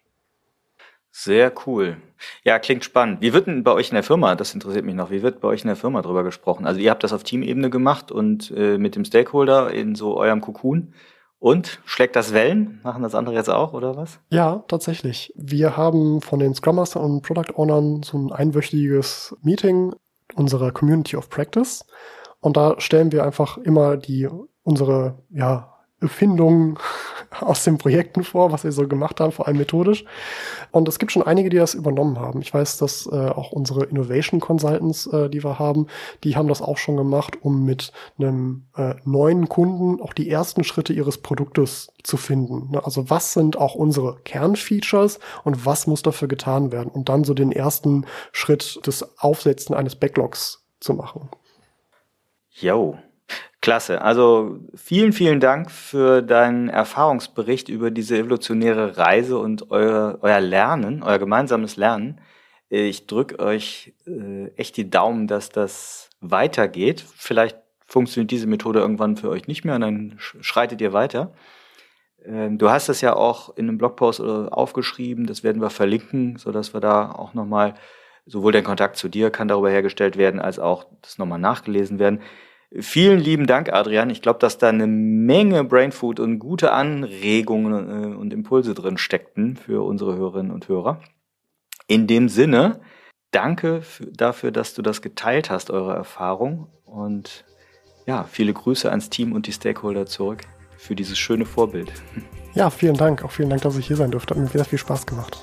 [1.14, 1.98] Sehr cool.
[2.42, 3.20] Ja, klingt spannend.
[3.20, 5.48] Wie wird denn bei euch in der Firma, das interessiert mich noch, wie wird bei
[5.48, 6.66] euch in der Firma drüber gesprochen?
[6.66, 10.40] Also ihr habt das auf Teamebene gemacht und äh, mit dem Stakeholder in so eurem
[10.40, 10.94] Cocoon.
[11.38, 12.80] Und schlägt das Wellen?
[12.82, 14.20] Machen das andere jetzt auch, oder was?
[14.30, 15.34] Ja, tatsächlich.
[15.36, 19.92] Wir haben von den Scrum Master und Product Ownern so ein einwöchiges Meeting
[20.34, 21.84] unserer Community of Practice.
[22.40, 24.28] Und da stellen wir einfach immer die,
[24.62, 25.68] unsere, ja,
[26.00, 26.78] Erfindungen
[27.40, 30.04] aus den Projekten vor, was wir so gemacht haben, vor allem methodisch.
[30.70, 32.40] Und es gibt schon einige, die das übernommen haben.
[32.40, 35.86] Ich weiß, dass äh, auch unsere Innovation Consultants, äh, die wir haben,
[36.24, 40.64] die haben das auch schon gemacht, um mit einem äh, neuen Kunden auch die ersten
[40.64, 42.70] Schritte ihres Produktes zu finden.
[42.72, 42.84] Ne?
[42.84, 46.90] Also was sind auch unsere Kernfeatures und was muss dafür getan werden?
[46.90, 51.28] Und dann so den ersten Schritt des Aufsetzen eines Backlogs zu machen.
[52.50, 52.98] Yo,
[53.62, 54.02] Klasse.
[54.02, 61.04] Also vielen, vielen Dank für deinen Erfahrungsbericht über diese evolutionäre Reise und euer, euer Lernen,
[61.04, 62.20] euer gemeinsames Lernen.
[62.68, 67.04] Ich drücke euch äh, echt die Daumen, dass das weitergeht.
[67.16, 67.56] Vielleicht
[67.86, 71.32] funktioniert diese Methode irgendwann für euch nicht mehr und dann schreitet ihr weiter.
[72.24, 76.74] Ähm, du hast das ja auch in einem Blogpost aufgeschrieben, das werden wir verlinken, sodass
[76.74, 77.74] wir da auch nochmal,
[78.26, 82.20] sowohl der Kontakt zu dir kann darüber hergestellt werden, als auch das nochmal nachgelesen werden.
[82.80, 84.08] Vielen lieben Dank, Adrian.
[84.08, 89.56] Ich glaube, dass da eine Menge Brainfood und gute Anregungen äh, und Impulse drin steckten
[89.56, 91.00] für unsere Hörerinnen und Hörer.
[91.86, 92.80] In dem Sinne,
[93.30, 96.68] danke dafür, dass du das geteilt hast, eure Erfahrung.
[96.84, 97.44] Und
[98.06, 100.40] ja, viele Grüße ans Team und die Stakeholder zurück
[100.78, 101.92] für dieses schöne Vorbild.
[102.54, 103.24] Ja, vielen Dank.
[103.24, 104.34] Auch vielen Dank, dass ich hier sein durfte.
[104.34, 105.42] Hat mir sehr viel Spaß gemacht.